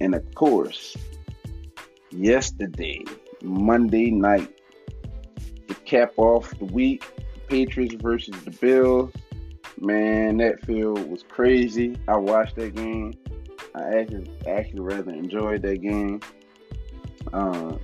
And 0.00 0.14
of 0.14 0.34
course, 0.34 0.96
yesterday, 2.10 3.04
Monday 3.42 4.10
night, 4.10 4.50
to 5.68 5.74
cap 5.86 6.12
off 6.16 6.50
the 6.58 6.66
week, 6.66 7.04
Patriots 7.48 7.94
versus 7.94 8.34
the 8.44 8.50
Bills. 8.50 9.12
Man, 9.80 10.38
that 10.38 10.64
field 10.64 11.10
was 11.10 11.22
crazy. 11.22 11.96
I 12.06 12.16
watched 12.16 12.56
that 12.56 12.74
game. 12.74 13.12
I 13.74 13.98
actually 13.98 14.30
actually 14.46 14.80
rather 14.80 15.10
enjoyed 15.10 15.62
that 15.62 15.80
game. 15.82 16.20
Uh, 17.32 17.76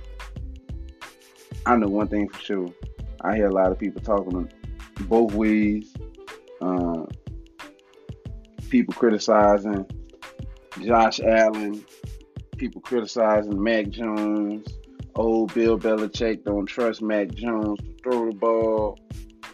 I 1.65 1.75
know 1.75 1.87
one 1.87 2.07
thing 2.07 2.29
for 2.29 2.39
sure. 2.39 2.69
I 3.21 3.35
hear 3.35 3.47
a 3.47 3.51
lot 3.51 3.71
of 3.71 3.77
people 3.77 4.01
talking 4.01 4.51
both 5.01 5.33
ways. 5.33 5.93
Uh, 6.61 7.05
people 8.69 8.93
criticizing 8.93 9.85
Josh 10.81 11.19
Allen 11.19 11.83
people 12.61 12.79
criticizing 12.79 13.61
Mac 13.61 13.89
Jones. 13.89 14.67
Old 15.15 15.51
Bill 15.55 15.79
Belichick 15.79 16.43
don't 16.43 16.67
trust 16.67 17.01
Mac 17.01 17.33
Jones 17.33 17.79
to 17.79 17.95
throw 18.03 18.27
the 18.27 18.35
ball. 18.35 18.99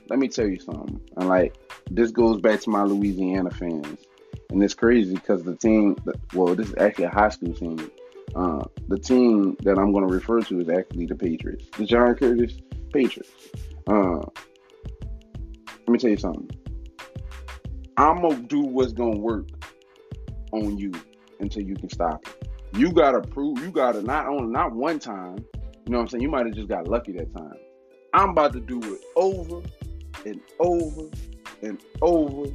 Let 0.09 0.19
me 0.19 0.27
tell 0.27 0.45
you 0.45 0.59
something. 0.59 0.99
And 1.15 1.29
like 1.29 1.55
this 1.89 2.11
goes 2.11 2.41
back 2.41 2.59
to 2.61 2.69
my 2.69 2.83
Louisiana 2.83 3.49
fans, 3.49 4.05
and 4.49 4.61
it's 4.61 4.73
crazy 4.73 5.15
because 5.15 5.41
the 5.43 5.55
team. 5.55 5.95
Well, 6.33 6.53
this 6.53 6.67
is 6.67 6.75
actually 6.79 7.05
a 7.05 7.09
high 7.09 7.29
school 7.29 7.53
team. 7.53 7.89
Uh, 8.35 8.65
the 8.89 8.99
team 8.99 9.55
that 9.63 9.79
I'm 9.79 9.93
going 9.93 10.05
to 10.05 10.13
refer 10.13 10.41
to 10.41 10.59
is 10.59 10.67
actually 10.67 11.05
the 11.05 11.15
Patriots, 11.15 11.65
the 11.77 11.85
John 11.85 12.13
Curtis 12.13 12.57
Patriots. 12.91 13.31
Uh, 13.87 14.19
let 15.69 15.87
me 15.87 15.97
tell 15.97 16.11
you 16.11 16.17
something. 16.17 16.49
I'm 17.95 18.21
gonna 18.21 18.41
do 18.43 18.59
what's 18.59 18.91
gonna 18.91 19.17
work 19.17 19.47
on 20.51 20.77
you 20.77 20.91
until 21.39 21.63
you 21.63 21.75
can 21.75 21.89
stop 21.89 22.27
it 22.27 22.36
you 22.73 22.91
gotta 22.91 23.21
prove 23.21 23.59
you 23.59 23.71
gotta 23.71 24.01
not 24.01 24.27
only 24.27 24.51
not 24.51 24.73
one 24.73 24.99
time, 24.99 25.37
you 25.55 25.91
know 25.91 25.97
what 25.97 26.03
I'm 26.03 26.07
saying? 26.09 26.21
You 26.21 26.29
might 26.29 26.45
have 26.45 26.55
just 26.55 26.67
got 26.67 26.87
lucky 26.87 27.13
that 27.13 27.33
time. 27.33 27.55
I'm 28.13 28.29
about 28.29 28.53
to 28.53 28.59
do 28.59 28.81
it 28.81 29.01
over 29.15 29.61
and 30.25 30.41
over 30.59 31.09
and 31.61 31.79
over 32.01 32.49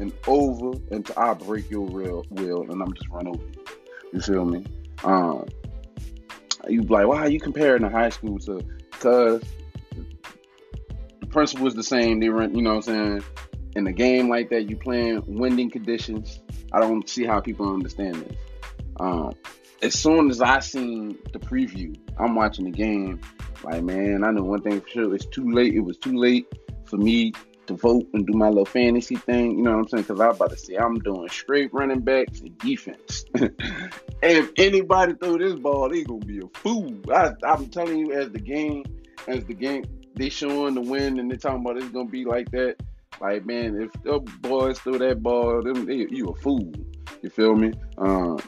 and 0.00 0.12
over 0.26 0.78
until 0.90 1.18
I 1.18 1.34
break 1.34 1.70
your 1.70 1.86
real 1.86 2.24
will 2.30 2.62
and 2.62 2.82
I'm 2.82 2.92
just 2.94 3.08
run 3.08 3.28
over 3.28 3.44
you. 4.12 4.20
Feel 4.20 4.44
me? 4.44 4.64
Um 5.02 5.46
you 6.68 6.82
like, 6.82 7.06
why 7.06 7.26
you 7.26 7.40
comparing 7.40 7.82
the 7.82 7.90
high 7.90 8.08
school 8.08 8.38
to 8.40 8.64
cause 8.90 9.42
the 11.20 11.26
principle 11.26 11.66
is 11.66 11.74
the 11.74 11.82
same. 11.82 12.20
They 12.20 12.28
run, 12.28 12.54
you 12.54 12.62
know 12.62 12.76
what 12.76 12.88
I'm 12.88 13.22
saying? 13.22 13.24
In 13.76 13.86
a 13.86 13.92
game 13.92 14.28
like 14.28 14.50
that, 14.50 14.70
you 14.70 14.76
playing 14.76 15.22
winning 15.26 15.70
conditions. 15.70 16.40
I 16.72 16.80
don't 16.80 17.08
see 17.08 17.24
how 17.24 17.40
people 17.40 17.72
understand 17.72 18.16
this. 18.16 18.36
Um, 19.00 19.34
as 19.82 19.94
soon 19.94 20.30
as 20.30 20.40
I 20.40 20.60
seen 20.60 21.18
the 21.32 21.38
preview, 21.38 21.96
I'm 22.18 22.34
watching 22.34 22.64
the 22.64 22.70
game. 22.70 23.20
Like, 23.62 23.82
man, 23.82 24.24
I 24.24 24.30
know 24.30 24.42
one 24.42 24.62
thing 24.62 24.80
for 24.80 24.88
sure. 24.88 25.14
It's 25.14 25.26
too 25.26 25.50
late. 25.50 25.74
It 25.74 25.80
was 25.80 25.98
too 25.98 26.16
late 26.16 26.46
for 26.84 26.96
me 26.96 27.32
to 27.66 27.74
vote 27.74 28.06
and 28.12 28.26
do 28.26 28.32
my 28.34 28.48
little 28.48 28.64
fantasy 28.64 29.16
thing. 29.16 29.58
You 29.58 29.64
know 29.64 29.72
what 29.72 29.78
I'm 29.78 29.88
saying? 29.88 30.02
Because 30.04 30.20
I 30.20 30.28
was 30.28 30.36
about 30.36 30.50
to 30.50 30.56
say 30.56 30.76
I'm 30.76 30.98
doing 31.00 31.28
straight 31.28 31.72
running 31.72 32.00
backs 32.00 32.40
and 32.40 32.56
defense. 32.58 33.24
if 34.22 34.50
anybody 34.56 35.14
throw 35.14 35.38
this 35.38 35.54
ball, 35.54 35.88
they 35.88 36.04
gonna 36.04 36.24
be 36.24 36.38
a 36.38 36.58
fool. 36.58 36.94
I, 37.12 37.32
I'm 37.44 37.68
telling 37.68 37.98
you, 37.98 38.12
as 38.12 38.30
the 38.30 38.40
game, 38.40 38.84
as 39.26 39.44
the 39.44 39.54
game, 39.54 39.84
they 40.14 40.28
showing 40.28 40.74
the 40.74 40.80
win 40.80 41.18
and 41.18 41.30
they 41.30 41.36
talking 41.36 41.60
about 41.60 41.76
it's 41.76 41.88
gonna 41.88 42.08
be 42.08 42.24
like 42.24 42.50
that. 42.50 42.76
Like, 43.20 43.46
man, 43.46 43.80
if 43.80 43.92
the 44.02 44.18
boys 44.40 44.78
throw 44.80 44.98
that 44.98 45.22
ball, 45.22 45.62
them, 45.62 45.86
they, 45.86 46.06
you 46.10 46.26
a 46.28 46.34
fool. 46.36 46.72
You 47.22 47.30
feel 47.30 47.54
me? 47.54 47.72
Um, 47.96 48.38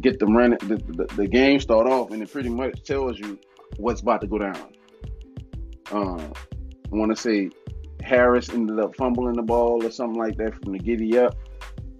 get 0.00 0.18
them 0.18 0.36
running. 0.36 0.58
The, 0.58 0.76
the, 0.76 1.14
the, 1.16 1.26
game 1.26 1.60
start 1.60 1.86
off, 1.86 2.10
and 2.10 2.22
it 2.22 2.30
pretty 2.30 2.48
much 2.48 2.82
tells 2.82 3.18
you 3.18 3.38
what's 3.76 4.00
about 4.00 4.20
to 4.22 4.26
go 4.26 4.38
down. 4.38 4.72
Uh, 5.90 6.16
I 6.16 6.96
want 6.96 7.14
to 7.14 7.20
say 7.20 7.50
Harris 8.02 8.48
ended 8.48 8.78
up 8.78 8.96
fumbling 8.96 9.34
the 9.34 9.42
ball 9.42 9.84
or 9.84 9.90
something 9.90 10.18
like 10.18 10.36
that 10.36 10.54
from 10.62 10.72
the 10.72 10.78
giddy 10.78 11.18
up, 11.18 11.36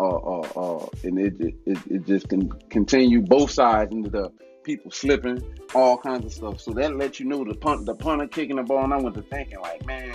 uh, 0.00 0.04
uh, 0.04 0.48
uh, 0.57 0.87
and 1.04 1.18
it, 1.18 1.35
it 1.66 1.78
it 1.88 2.07
just 2.07 2.28
can 2.28 2.50
continue. 2.70 3.22
Both 3.22 3.50
sides 3.50 3.92
ended 3.92 4.14
up 4.14 4.33
people 4.64 4.90
slipping, 4.90 5.42
all 5.74 5.98
kinds 5.98 6.24
of 6.24 6.33
stuff. 6.33 6.61
So 6.61 6.72
that 6.72 6.96
lets 6.96 7.20
you 7.20 7.26
know 7.26 7.44
the 7.44 7.54
punt, 7.54 7.87
the 7.87 7.94
punter 7.94 8.26
kicking 8.26 8.57
the 8.57 8.62
ball, 8.62 8.85
and 8.85 8.94
I 8.94 8.96
went 8.96 9.14
to 9.16 9.22
thinking 9.22 9.61
like, 9.61 9.87
man, 9.87 10.14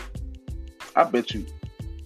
I 0.96 1.04
bet 1.06 1.34
you 1.34 1.46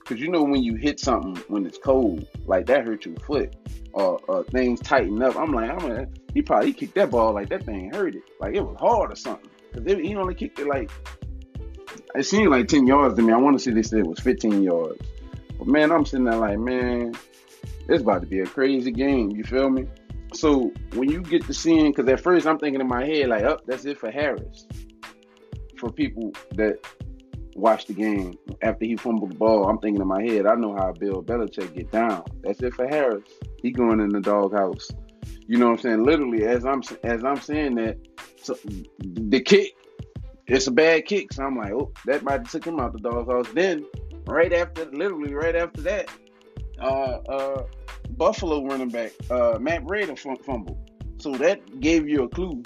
Because 0.03 0.19
you 0.19 0.29
know 0.29 0.43
when 0.43 0.61
you 0.61 0.75
hit 0.75 0.99
something 0.99 1.41
when 1.47 1.65
it's 1.65 1.77
cold, 1.77 2.27
like 2.45 2.65
that 2.65 2.85
hurt 2.85 3.05
your 3.05 3.15
foot, 3.17 3.55
or, 3.93 4.43
things 4.51 4.79
tighten 4.81 5.21
up. 5.21 5.35
I'm 5.35 5.51
like, 5.53 5.69
I'm 5.69 5.89
like, 5.89 6.09
he 6.33 6.41
probably 6.41 6.73
kicked 6.73 6.95
that 6.95 7.11
ball 7.11 7.33
like 7.33 7.49
that 7.49 7.63
thing 7.63 7.93
hurt 7.93 8.15
it, 8.15 8.23
like 8.39 8.55
it 8.55 8.61
was 8.61 8.77
hard 8.79 9.11
or 9.11 9.15
something. 9.15 9.49
Because 9.71 9.93
he 9.93 10.15
only 10.15 10.35
kicked 10.35 10.59
it 10.59 10.67
like 10.67 10.91
it 12.15 12.23
seemed 12.23 12.51
like 12.51 12.67
10 12.67 12.85
yards 12.85 13.15
to 13.15 13.21
me. 13.21 13.33
I 13.33 13.37
want 13.37 13.57
to 13.57 13.63
see 13.63 13.71
this. 13.71 13.91
it 13.93 14.05
was 14.05 14.19
15 14.19 14.63
yards. 14.63 15.01
But 15.57 15.67
man, 15.67 15.91
I'm 15.91 16.05
sitting 16.05 16.25
there 16.25 16.35
like, 16.35 16.59
man, 16.59 17.13
it's 17.87 18.01
about 18.01 18.21
to 18.21 18.27
be 18.27 18.39
a 18.39 18.45
crazy 18.45 18.91
game. 18.91 19.31
You 19.31 19.43
feel 19.43 19.69
me? 19.69 19.87
So 20.33 20.71
when 20.93 21.09
you 21.09 21.21
get 21.21 21.45
to 21.45 21.53
seeing, 21.53 21.91
because 21.91 22.07
at 22.09 22.19
first 22.19 22.47
I'm 22.47 22.57
thinking 22.57 22.81
in 22.81 22.87
my 22.87 23.05
head, 23.05 23.29
like, 23.29 23.43
oh, 23.43 23.59
that's 23.65 23.85
it 23.85 23.99
for 23.99 24.11
Harris. 24.11 24.67
For 25.77 25.91
people 25.91 26.33
that 26.51 26.79
watch 27.55 27.85
the 27.85 27.93
game 27.93 28.37
after 28.61 28.85
he 28.85 28.95
fumbled 28.95 29.31
the 29.31 29.35
ball, 29.35 29.69
I'm 29.69 29.79
thinking 29.79 30.01
in 30.01 30.07
my 30.07 30.21
head, 30.21 30.45
I 30.45 30.55
know 30.55 30.75
how 30.75 30.91
Bill 30.91 31.23
Belichick 31.23 31.75
get 31.75 31.91
down. 31.91 32.23
That's 32.41 32.61
it 32.61 32.73
for 32.73 32.87
Harris. 32.87 33.23
He 33.61 33.71
going 33.71 33.99
in 33.99 34.09
the 34.09 34.21
doghouse. 34.21 34.89
You 35.47 35.57
know 35.57 35.67
what 35.67 35.73
I'm 35.73 35.79
saying? 35.79 36.03
Literally, 36.03 36.45
as 36.45 36.65
I'm 36.65 36.81
as 37.03 37.23
I'm 37.23 37.39
saying 37.39 37.75
that, 37.75 37.97
so 38.41 38.57
the 38.99 39.41
kick, 39.41 39.73
it's 40.47 40.67
a 40.67 40.71
bad 40.71 41.05
kick. 41.05 41.33
So 41.33 41.43
I'm 41.43 41.57
like, 41.57 41.71
oh, 41.73 41.91
that 42.05 42.23
might 42.23 42.39
have 42.39 42.51
took 42.51 42.65
him 42.65 42.79
out 42.79 42.93
the 42.93 42.99
doghouse. 42.99 43.47
Then, 43.53 43.85
right 44.25 44.53
after, 44.53 44.85
literally 44.85 45.33
right 45.33 45.55
after 45.55 45.81
that, 45.81 46.09
uh, 46.79 47.19
uh, 47.29 47.63
Buffalo 48.11 48.65
running 48.65 48.89
back 48.89 49.11
uh, 49.29 49.57
Matt 49.59 49.83
Breida 49.83 50.17
fumbled. 50.43 50.89
So 51.17 51.31
that 51.33 51.79
gave 51.79 52.07
you 52.07 52.23
a 52.23 52.29
clue 52.29 52.63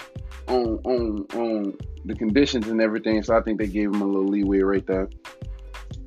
on 0.47 0.79
on 0.83 1.25
on 1.33 1.77
the 2.05 2.15
conditions 2.15 2.67
and 2.67 2.81
everything. 2.81 3.21
So 3.23 3.37
I 3.37 3.41
think 3.41 3.59
they 3.59 3.67
gave 3.67 3.93
him 3.93 4.01
a 4.01 4.05
little 4.05 4.27
leeway 4.27 4.59
right 4.59 4.85
there. 4.85 5.09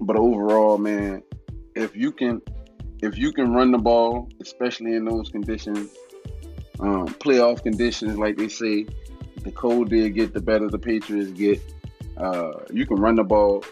But 0.00 0.16
overall, 0.16 0.78
man, 0.78 1.22
if 1.74 1.94
you 1.94 2.12
can 2.12 2.42
if 3.02 3.16
you 3.16 3.32
can 3.32 3.52
run 3.52 3.70
the 3.70 3.78
ball, 3.78 4.28
especially 4.40 4.94
in 4.94 5.04
those 5.04 5.30
conditions, 5.30 5.90
um, 6.80 7.08
playoff 7.08 7.62
conditions, 7.62 8.18
like 8.18 8.36
they 8.36 8.48
say, 8.48 8.86
the 9.42 9.50
cold 9.52 9.90
did 9.90 10.14
get, 10.14 10.34
the 10.34 10.40
better 10.40 10.68
the 10.68 10.78
Patriots 10.78 11.30
get. 11.30 11.60
Uh, 12.16 12.52
you 12.70 12.84
can 12.86 12.96
run 12.96 13.16
the 13.16 13.24
ball 13.24 13.64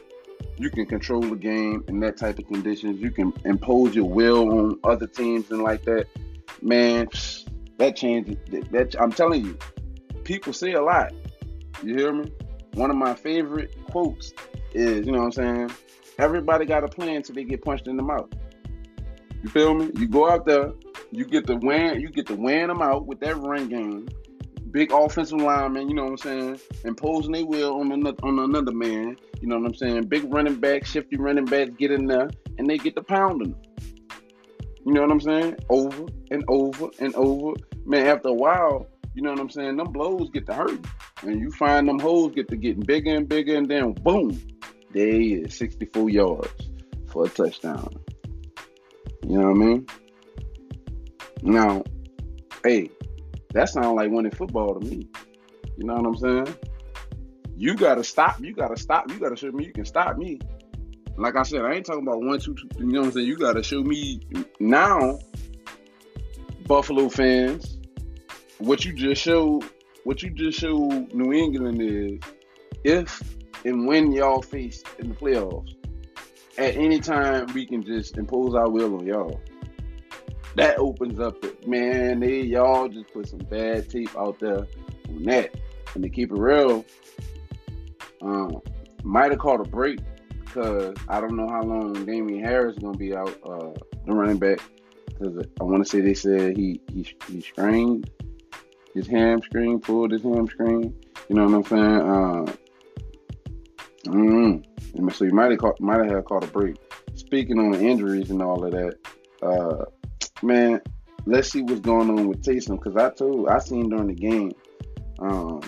you 0.59 0.71
can 0.71 0.87
control 0.87 1.21
the 1.21 1.37
game 1.37 1.85
in 1.89 2.01
that 2.01 2.17
type 2.17 2.39
of 2.39 2.47
conditions. 2.47 3.01
You 3.01 3.11
can 3.11 3.33
impose 3.45 3.95
your 3.95 4.09
will 4.09 4.59
on 4.59 4.79
other 4.85 5.07
teams 5.07 5.51
and 5.51 5.63
like 5.63 5.85
that. 5.85 6.07
Man, 6.61 7.09
that 7.79 7.97
changes. 7.97 8.37
That 8.71 8.95
I'm 9.01 9.13
telling 9.13 9.45
you, 9.45 9.59
people 10.25 10.53
say 10.53 10.73
a 10.73 10.83
lot. 10.83 11.13
You 11.83 11.97
hear 11.97 12.13
me? 12.13 12.33
One 12.75 12.91
of 12.91 12.97
my 12.97 13.15
favorite 13.15 13.75
quotes 13.91 14.33
is, 14.73 15.07
you 15.07 15.13
know 15.13 15.19
what 15.19 15.39
I'm 15.39 15.69
saying? 15.69 15.71
Everybody 16.19 16.67
got 16.67 16.85
a 16.85 16.89
plan 16.89 17.17
until 17.17 17.35
they 17.35 17.45
get 17.45 17.65
punched 17.65 17.87
in 17.87 17.97
the 17.97 18.03
mouth. 18.03 18.29
You 19.43 19.49
feel 19.49 19.75
me? 19.75 19.91
You 19.97 20.09
go 20.09 20.29
out 20.29 20.47
there, 20.47 20.73
you 21.13 21.25
get 21.25 21.47
the 21.47 21.57
win, 21.57 22.01
you 22.01 22.09
get 22.09 22.27
to 22.27 22.35
win 22.35 22.69
them 22.69 22.83
out 22.83 23.07
with 23.07 23.21
that 23.21 23.37
run 23.37 23.69
game 23.69 24.09
big 24.71 24.93
offensive 24.93 25.41
lineman, 25.41 25.89
you 25.89 25.95
know 25.95 26.05
what 26.05 26.11
I'm 26.11 26.19
saying, 26.19 26.61
imposing 26.85 27.33
their 27.33 27.47
will 27.47 27.81
on 27.81 27.93
another 27.93 28.19
on 28.23 28.39
another 28.39 28.73
man, 28.73 29.17
you 29.41 29.49
know 29.49 29.59
what 29.59 29.67
I'm 29.67 29.75
saying. 29.75 30.03
Big 30.05 30.33
running 30.33 30.57
back, 30.57 30.85
shifty 30.85 31.17
running 31.17 31.45
backs 31.45 31.71
get 31.79 31.91
in 31.91 32.07
there 32.07 32.31
and 32.59 32.69
they 32.69 32.79
get 32.79 32.95
the 32.95 33.03
pounding. 33.03 33.55
You 34.89 34.95
know 34.95 35.03
what 35.03 35.11
I'm 35.11 35.21
saying? 35.21 35.57
Over 35.69 36.07
and 36.31 36.45
over 36.49 36.89
and 36.99 37.15
over. 37.15 37.53
Man, 37.85 38.07
after 38.07 38.29
a 38.29 38.33
while, 38.33 38.87
you 39.13 39.21
know 39.21 39.33
what 39.33 39.39
I'm 39.39 39.51
saying, 39.51 39.77
them 39.77 39.93
blows 39.93 40.31
get 40.31 40.47
to 40.47 40.55
hurt. 40.55 40.81
And 41.21 41.39
you 41.39 41.51
find 41.51 41.87
them 41.87 41.99
holes 41.99 42.33
get 42.35 42.49
to 42.49 42.57
getting 42.57 42.85
bigger 42.85 43.15
and 43.15 43.29
bigger, 43.29 43.55
and 43.55 43.69
then 43.69 43.93
boom, 43.93 44.41
he 44.95 45.35
is, 45.35 45.59
64 45.59 46.09
yards 46.09 46.71
for 47.11 47.27
a 47.27 47.29
touchdown. 47.29 47.91
You 49.25 49.37
know 49.39 49.51
what 49.51 49.57
I 49.57 49.67
mean? 49.67 49.87
Now, 51.43 51.85
hey, 52.65 52.89
that 53.53 53.69
sounds 53.69 53.95
like 53.95 54.11
winning 54.11 54.33
football 54.33 54.81
to 54.81 54.87
me. 54.87 55.07
You 55.77 55.85
know 55.85 55.97
what 55.97 56.07
I'm 56.07 56.17
saying? 56.17 56.57
You 57.59 57.75
gotta 57.75 58.05
stop. 58.05 58.41
You 58.41 58.55
gotta 58.55 58.79
stop. 58.79 59.11
You 59.11 59.19
gotta 59.19 59.37
show 59.37 59.53
me 59.53 59.67
you 59.67 59.73
can 59.75 59.85
stop 59.85 60.17
me. 60.17 60.41
Like 61.19 61.35
I 61.35 61.43
said, 61.43 61.63
I 61.63 61.73
ain't 61.73 61.85
talking 61.85 62.07
about 62.07 62.23
one, 62.23 62.39
two, 62.39 62.55
two. 62.55 62.69
You 62.79 62.87
know 62.87 63.01
what 63.01 63.07
I'm 63.07 63.13
saying? 63.13 63.27
You 63.27 63.37
gotta 63.37 63.63
show 63.63 63.83
me 63.83 64.21
now, 64.61 65.19
Buffalo 66.65 67.09
fans, 67.09 67.77
what 68.59 68.85
you 68.85 68.93
just 68.93 69.21
showed. 69.21 69.65
What 70.05 70.23
you 70.23 70.31
just 70.31 70.61
showed 70.61 71.13
New 71.13 71.33
England 71.33 71.83
is 71.83 72.21
if 72.85 73.21
and 73.65 73.87
when 73.89 74.13
y'all 74.13 74.43
face 74.43 74.85
in 75.01 75.09
the 75.09 75.15
playoffs, 75.17 75.75
at 76.57 76.77
any 76.77 77.01
time 77.01 77.49
we 77.53 77.67
can 77.67 77.83
just 77.85 78.17
impose 78.17 78.55
our 78.55 78.71
will 78.71 78.95
on 78.95 79.05
y'all 79.05 79.41
that 80.55 80.79
opens 80.79 81.19
up 81.19 81.43
the 81.43 81.55
man. 81.67 82.21
They 82.21 82.43
y'all 82.43 82.89
just 82.89 83.13
put 83.13 83.29
some 83.29 83.41
bad 83.41 83.91
tape 83.91 84.17
out 84.17 84.39
there 84.39 84.67
on 85.09 85.25
that, 85.25 85.53
and 85.95 86.03
to 86.05 86.09
keep 86.09 86.31
it 86.31 86.39
real, 86.39 86.85
um, 88.23 88.61
might 89.03 89.33
have 89.33 89.41
caught 89.41 89.61
a 89.61 89.69
break 89.69 89.99
because 90.59 90.95
I 91.09 91.21
don't 91.21 91.37
know 91.37 91.49
how 91.49 91.63
long 91.63 92.05
Damien 92.05 92.43
Harris 92.43 92.77
is 92.77 92.83
gonna 92.83 92.99
be 92.99 93.15
out, 93.15 93.37
uh, 93.45 93.71
the 94.07 94.13
running 94.13 94.39
back. 94.39 94.59
Because 95.07 95.47
I 95.61 95.65
want 95.65 95.85
to 95.85 95.89
say 95.89 96.01
they 96.01 96.15
said 96.15 96.57
he 96.57 96.81
he 96.93 97.07
he 97.29 97.41
strained 97.41 98.11
his 98.95 99.07
hamstring, 99.07 99.81
pulled 99.81 100.13
his 100.13 100.23
hamstring. 100.23 100.95
You 101.29 101.37
know 101.37 101.45
what 101.45 101.55
I'm 101.55 101.65
saying? 101.65 101.85
Uh, 101.85 102.53
mm, 104.07 105.13
so 105.15 105.25
he 105.25 105.31
might 105.31 105.51
have 105.51 105.61
caught 105.61 105.81
might 105.81 106.11
have 106.11 106.25
caught 106.25 106.45
a 106.45 106.49
break. 106.49 106.77
Speaking 107.15 107.59
on 107.59 107.73
the 107.73 107.81
injuries 107.81 108.31
and 108.31 108.43
all 108.43 108.65
of 108.65 108.73
that, 108.73 108.97
uh, 109.43 109.85
man, 110.43 110.81
let's 111.27 111.51
see 111.51 111.63
what's 111.63 111.81
going 111.81 112.11
on 112.11 112.29
with 112.29 112.43
Taysom 112.43 112.83
because 112.83 112.97
I 112.97 113.11
told 113.11 113.49
I 113.49 113.59
seen 113.59 113.91
during 113.91 114.09
the 114.09 114.15
game, 114.15 114.53
um, 115.19 115.61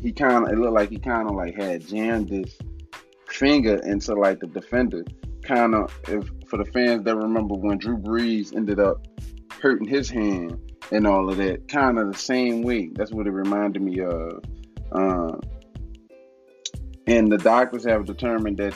he 0.00 0.12
kind 0.12 0.46
of 0.46 0.52
it 0.52 0.58
looked 0.58 0.74
like 0.74 0.90
he 0.90 0.98
kind 0.98 1.28
of 1.28 1.34
like 1.34 1.56
had 1.56 1.86
jammed 1.86 2.30
his 2.30 2.56
finger 3.34 3.76
into 3.84 4.14
like 4.14 4.40
the 4.40 4.46
defender. 4.46 5.04
Kind 5.42 5.74
of, 5.74 5.92
if 6.08 6.30
for 6.46 6.56
the 6.56 6.64
fans 6.72 7.04
that 7.04 7.16
remember 7.16 7.54
when 7.54 7.78
Drew 7.78 7.98
Brees 7.98 8.54
ended 8.54 8.80
up 8.80 9.06
hurting 9.60 9.88
his 9.88 10.08
hand 10.08 10.58
and 10.90 11.06
all 11.06 11.28
of 11.28 11.36
that, 11.36 11.68
kind 11.68 11.98
of 11.98 12.12
the 12.12 12.18
same 12.18 12.62
way. 12.62 12.90
That's 12.94 13.12
what 13.12 13.26
it 13.26 13.32
reminded 13.32 13.82
me 13.82 14.00
of. 14.00 14.42
Um, 14.92 15.40
and 17.06 17.30
the 17.30 17.38
doctors 17.38 17.84
have 17.84 18.06
determined 18.06 18.58
that 18.58 18.74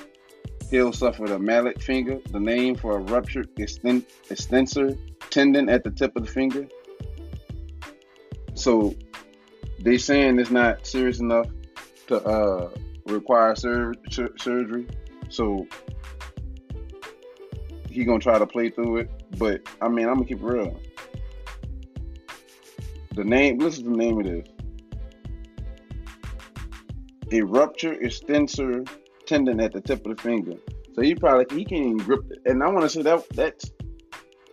Hill 0.70 0.92
suffered 0.92 1.30
a 1.30 1.38
mallet 1.38 1.82
finger, 1.82 2.18
the 2.30 2.40
name 2.40 2.74
for 2.74 2.98
a 2.98 3.00
ruptured 3.00 3.48
extensor 3.56 4.96
tendon 5.30 5.70
at 5.70 5.84
the 5.84 5.90
tip 5.90 6.14
of 6.16 6.26
the 6.26 6.30
finger. 6.30 6.68
So 8.54 8.94
they 9.80 9.96
saying 9.96 10.38
it's 10.38 10.50
not 10.50 10.86
serious 10.86 11.20
enough 11.20 11.46
to 12.08 12.22
uh, 12.22 12.70
require 13.14 13.54
sur- 13.56 13.94
sur- 14.10 14.34
surgery. 14.38 14.86
So 15.28 15.66
he 17.90 18.04
gonna 18.04 18.18
try 18.18 18.38
to 18.38 18.46
play 18.46 18.70
through 18.70 18.98
it. 18.98 19.10
But 19.38 19.62
I 19.80 19.88
mean, 19.88 20.08
I'm 20.08 20.14
gonna 20.14 20.26
keep 20.26 20.40
it 20.40 20.44
real. 20.44 20.80
The 23.14 23.24
name. 23.24 23.58
This 23.58 23.78
is 23.78 23.84
the 23.84 23.90
name 23.90 24.18
of 24.20 24.26
this. 24.26 24.46
A 27.32 27.42
rupture 27.42 27.92
extensor 27.92 28.84
tendon 29.26 29.60
at 29.60 29.72
the 29.72 29.80
tip 29.80 30.06
of 30.06 30.16
the 30.16 30.22
finger. 30.22 30.54
So 30.94 31.02
he 31.02 31.14
probably 31.14 31.46
he 31.56 31.64
can't 31.64 31.84
even 31.84 31.96
grip 31.98 32.30
it. 32.30 32.38
And 32.46 32.62
I 32.62 32.68
want 32.68 32.82
to 32.82 32.88
say 32.88 33.02
that 33.02 33.28
that's 33.30 33.70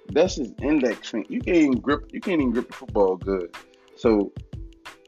that's 0.10 0.36
his 0.36 0.52
index 0.62 1.10
finger. 1.10 1.28
You 1.32 1.39
can't 1.39 1.58
even 1.58 1.80
grip 1.80 2.10
you 2.12 2.22
can't 2.22 2.41
even 2.41 2.52
grip 2.52 2.68
the 2.68 2.74
football 2.74 3.15
good. 3.15 3.56
So 3.96 4.32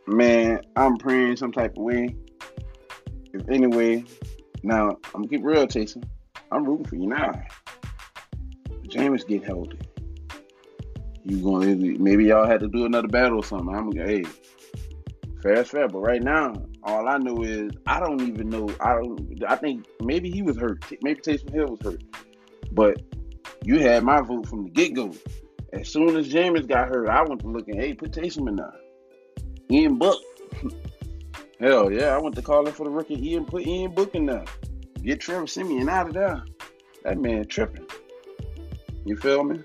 man, 0.08 0.62
I'm 0.76 0.98
praying 0.98 1.36
some 1.36 1.52
type 1.52 1.78
of 1.78 1.84
way. 1.84 2.16
Anyway, 3.50 4.04
now 4.64 4.90
I'm 5.14 5.24
gonna 5.24 5.28
keep 5.28 5.44
real 5.44 5.68
chasing. 5.68 6.04
I'm 6.52 6.66
rooting 6.66 6.86
for 6.86 6.96
you 6.96 7.08
now. 7.08 7.32
Jameis 8.88 9.28
get 9.28 9.44
healthy. 9.44 9.80
You 11.26 11.44
gonna 11.44 11.76
maybe 11.76 12.26
y'all 12.26 12.48
had 12.48 12.62
to 12.62 12.68
do 12.68 12.86
another 12.86 13.08
battle 13.08 13.40
or 13.40 13.44
something. 13.44 13.76
I'm 13.76 13.90
gonna 13.90 14.08
hey, 14.08 14.24
fair 15.42 15.64
fair. 15.66 15.88
But 15.88 16.00
right 16.00 16.24
now, 16.24 16.54
all 16.84 17.08
I 17.08 17.18
know 17.18 17.44
is 17.44 17.72
I 17.86 18.00
don't 18.00 18.22
even 18.22 18.50
know. 18.50 18.70
I 18.80 18.94
don't. 18.94 19.44
I 19.48 19.56
think 19.58 19.86
maybe 20.02 20.32
he 20.32 20.42
was 20.42 20.58
hurt. 20.58 20.86
Maybe 21.02 21.20
Taysom 21.20 21.54
Hill 21.54 21.68
was 21.68 21.82
hurt. 21.82 22.04
But 22.72 23.02
you 23.64 23.80
had 23.80 24.04
my 24.04 24.22
vote 24.22 24.48
from 24.48 24.64
the 24.64 24.70
get 24.70 24.94
go. 24.94 25.14
As 25.74 25.90
soon 25.90 26.16
as 26.16 26.30
Jameis 26.30 26.68
got 26.68 26.88
hurt, 26.88 27.10
I 27.10 27.22
went 27.24 27.42
to 27.42 27.48
looking. 27.48 27.78
Hey, 27.78 27.94
put 27.94 28.12
Taysom 28.12 28.48
in 28.48 28.56
there. 28.56 28.74
Ian 29.70 29.98
Book. 29.98 30.22
Hell 31.60 31.92
yeah, 31.92 32.16
I 32.16 32.20
went 32.20 32.36
to 32.36 32.42
call 32.42 32.58
calling 32.58 32.74
for 32.74 32.84
the 32.84 32.90
rookie. 32.92 33.32
Ian 33.32 33.46
put 33.46 33.66
Ian 33.66 33.92
Book 33.92 34.14
in 34.14 34.28
there. 34.28 34.46
Get 35.02 35.20
Trevor 35.20 35.48
Siemian 35.48 35.90
out 35.90 36.08
of 36.08 36.14
there. 36.14 36.44
That 37.04 37.18
man 37.18 37.46
tripping. 37.48 37.88
You 39.06 39.18
feel 39.18 39.44
me? 39.44 39.64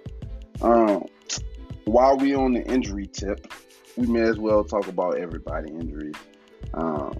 Um, 0.62 1.04
while 1.84 2.16
we 2.16 2.34
on 2.34 2.54
the 2.54 2.62
injury 2.62 3.06
tip, 3.06 3.52
we 3.96 4.06
may 4.06 4.22
as 4.22 4.38
well 4.38 4.64
talk 4.64 4.86
about 4.88 5.18
everybody 5.18 5.70
injuries 5.70 6.14
um, 6.74 7.18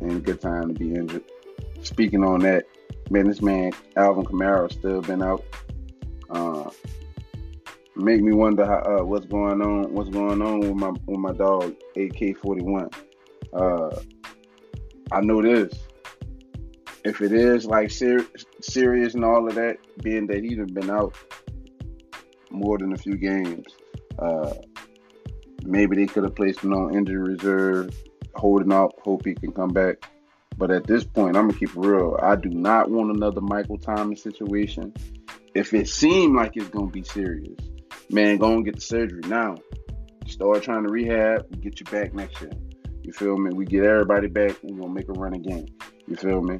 and 0.00 0.24
good 0.24 0.40
time 0.40 0.68
to 0.68 0.74
be 0.74 0.94
injured. 0.94 1.24
Speaking 1.82 2.24
on 2.24 2.40
that, 2.40 2.64
man, 3.10 3.26
this 3.26 3.42
man 3.42 3.72
Alvin 3.96 4.24
Kamara 4.24 4.72
still 4.72 5.02
been 5.02 5.22
out. 5.22 5.44
Uh, 6.30 6.70
make 7.94 8.22
me 8.22 8.32
wonder 8.32 8.64
how, 8.64 8.78
uh, 8.78 9.04
what's 9.04 9.26
going 9.26 9.60
on. 9.60 9.92
What's 9.92 10.10
going 10.10 10.40
on 10.40 10.60
with 10.60 10.74
my 10.74 10.92
with 11.06 11.18
my 11.18 11.32
dog 11.32 11.74
AK 11.96 12.38
forty 12.38 12.62
one. 12.62 12.88
Uh, 13.52 13.90
I 15.12 15.20
know 15.20 15.42
this. 15.42 15.72
If 17.04 17.20
it 17.20 17.32
is 17.32 17.66
like 17.66 17.90
ser- 17.90 18.26
serious 18.60 19.14
and 19.14 19.24
all 19.24 19.46
of 19.46 19.54
that, 19.56 19.76
being 20.02 20.26
that 20.28 20.42
he's 20.42 20.56
been 20.56 20.90
out 20.90 21.14
more 22.50 22.78
than 22.78 22.92
a 22.92 22.96
few 22.96 23.16
games, 23.16 23.66
uh, 24.18 24.54
maybe 25.64 25.96
they 25.96 26.06
could 26.06 26.24
have 26.24 26.34
placed 26.34 26.60
him 26.60 26.72
on 26.72 26.94
injury 26.94 27.34
reserve, 27.34 27.94
holding 28.34 28.72
out, 28.72 28.94
hope 29.02 29.24
he 29.24 29.34
can 29.34 29.52
come 29.52 29.70
back. 29.70 30.08
But 30.56 30.70
at 30.70 30.86
this 30.86 31.04
point, 31.04 31.36
I'm 31.36 31.48
gonna 31.48 31.58
keep 31.58 31.70
it 31.70 31.76
real. 31.76 32.18
I 32.22 32.36
do 32.36 32.48
not 32.48 32.90
want 32.90 33.14
another 33.14 33.40
Michael 33.40 33.78
Thomas 33.78 34.22
situation. 34.22 34.94
If 35.54 35.74
it 35.74 35.88
seemed 35.88 36.36
like 36.36 36.56
it's 36.56 36.68
gonna 36.68 36.90
be 36.90 37.02
serious, 37.02 37.58
man, 38.10 38.38
go 38.38 38.54
and 38.54 38.64
get 38.64 38.76
the 38.76 38.80
surgery 38.80 39.22
now. 39.26 39.56
Start 40.26 40.62
trying 40.62 40.84
to 40.84 40.92
rehab, 40.92 41.60
get 41.60 41.80
you 41.80 41.86
back 41.86 42.14
next 42.14 42.40
year. 42.40 42.50
You 43.04 43.12
feel 43.12 43.36
me? 43.36 43.50
We 43.52 43.66
get 43.66 43.84
everybody 43.84 44.28
back. 44.28 44.56
We're 44.62 44.80
gonna 44.80 44.92
make 44.92 45.10
a 45.10 45.12
run 45.12 45.34
again. 45.34 45.68
You 46.08 46.16
feel 46.16 46.40
me? 46.40 46.58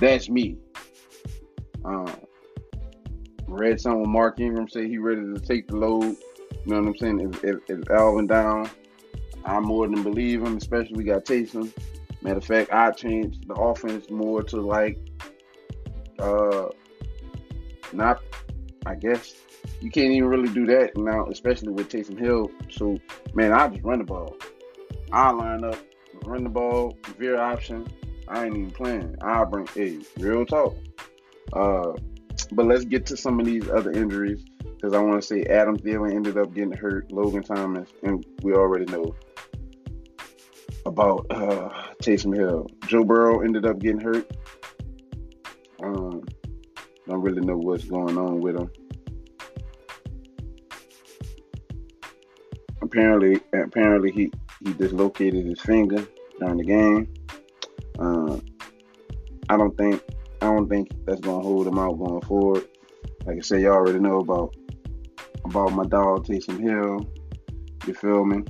That's 0.00 0.30
me. 0.30 0.56
Um, 1.84 2.10
read 3.46 3.78
something 3.78 4.10
Mark 4.10 4.40
Ingram 4.40 4.66
say 4.66 4.88
he 4.88 4.96
ready 4.96 5.20
to 5.20 5.38
take 5.38 5.68
the 5.68 5.76
load. 5.76 6.04
You 6.04 6.72
know 6.72 6.80
what 6.80 6.88
I'm 6.88 6.96
saying? 6.96 7.20
If, 7.20 7.44
if, 7.44 7.56
if 7.68 7.90
Alvin 7.90 8.26
down, 8.26 8.70
I 9.44 9.60
more 9.60 9.86
than 9.86 10.02
believe 10.02 10.42
him. 10.42 10.56
Especially 10.56 10.96
we 10.96 11.04
got 11.04 11.26
Taysom. 11.26 11.70
Matter 12.22 12.38
of 12.38 12.44
fact, 12.44 12.72
I 12.72 12.90
changed 12.92 13.46
the 13.46 13.54
offense 13.54 14.08
more 14.08 14.42
to 14.44 14.56
like, 14.56 14.98
uh, 16.18 16.68
not. 17.92 18.22
I 18.86 18.94
guess 18.94 19.34
you 19.80 19.90
can't 19.90 20.12
even 20.12 20.28
really 20.28 20.48
do 20.48 20.64
that 20.66 20.96
now, 20.96 21.26
especially 21.26 21.72
with 21.72 21.90
Taysom 21.90 22.18
Hill. 22.18 22.50
So, 22.70 22.96
man, 23.34 23.52
I 23.52 23.68
just 23.68 23.82
run 23.82 23.98
the 23.98 24.04
ball. 24.04 24.34
I 25.12 25.30
line 25.30 25.64
up, 25.64 25.78
run 26.24 26.44
the 26.44 26.50
ball, 26.50 26.96
veer 27.18 27.38
option. 27.38 27.86
I 28.28 28.46
ain't 28.46 28.56
even 28.56 28.70
playing. 28.70 29.16
I 29.22 29.44
bring 29.44 29.68
a 29.76 29.98
real 30.18 30.44
talk. 30.44 30.76
Uh, 31.52 31.92
but 32.52 32.66
let's 32.66 32.84
get 32.84 33.06
to 33.06 33.16
some 33.16 33.38
of 33.38 33.46
these 33.46 33.68
other 33.68 33.92
injuries 33.92 34.44
because 34.64 34.92
I 34.94 35.00
want 35.00 35.20
to 35.20 35.26
say 35.26 35.44
Adam 35.44 35.76
Thielen 35.76 36.14
ended 36.14 36.36
up 36.36 36.52
getting 36.52 36.72
hurt, 36.72 37.10
Logan 37.10 37.42
Thomas, 37.42 37.88
and 38.02 38.24
we 38.42 38.52
already 38.52 38.84
know 38.86 39.14
about 40.84 41.26
uh, 41.30 41.68
Taysom 42.02 42.36
Hill. 42.36 42.66
Joe 42.86 43.04
Burrow 43.04 43.40
ended 43.40 43.64
up 43.64 43.78
getting 43.78 44.00
hurt. 44.00 44.30
Um, 45.82 46.24
don't 47.06 47.22
really 47.22 47.40
know 47.42 47.56
what's 47.56 47.84
going 47.84 48.18
on 48.18 48.40
with 48.40 48.56
him. 48.56 48.70
Apparently, 52.82 53.40
apparently 53.52 54.10
he 54.10 54.32
he 54.64 54.72
dislocated 54.72 55.44
his 55.44 55.60
finger 55.60 56.06
during 56.38 56.58
the 56.58 56.64
game. 56.64 57.14
Uh, 57.98 58.38
I 59.48 59.56
don't 59.56 59.76
think 59.76 60.02
I 60.42 60.46
don't 60.46 60.68
think 60.68 60.88
that's 61.04 61.20
gonna 61.20 61.42
hold 61.42 61.66
him 61.66 61.78
out 61.78 61.98
going 61.98 62.22
forward. 62.22 62.68
Like 63.24 63.38
I 63.38 63.40
said, 63.40 63.62
y'all 63.62 63.74
already 63.74 63.98
know 63.98 64.18
about 64.18 64.54
about 65.44 65.72
my 65.72 65.84
dog 65.84 66.26
Taysom 66.26 66.60
Hill. 66.60 67.08
You 67.86 67.94
feel 67.94 68.24
me? 68.24 68.44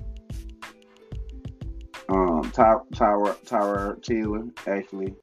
Um, 2.09 2.51
Ty, 2.53 2.77
Tyra, 2.93 3.37
Tyra 3.45 4.03
Taylor 4.03 4.45
actually 4.67 5.15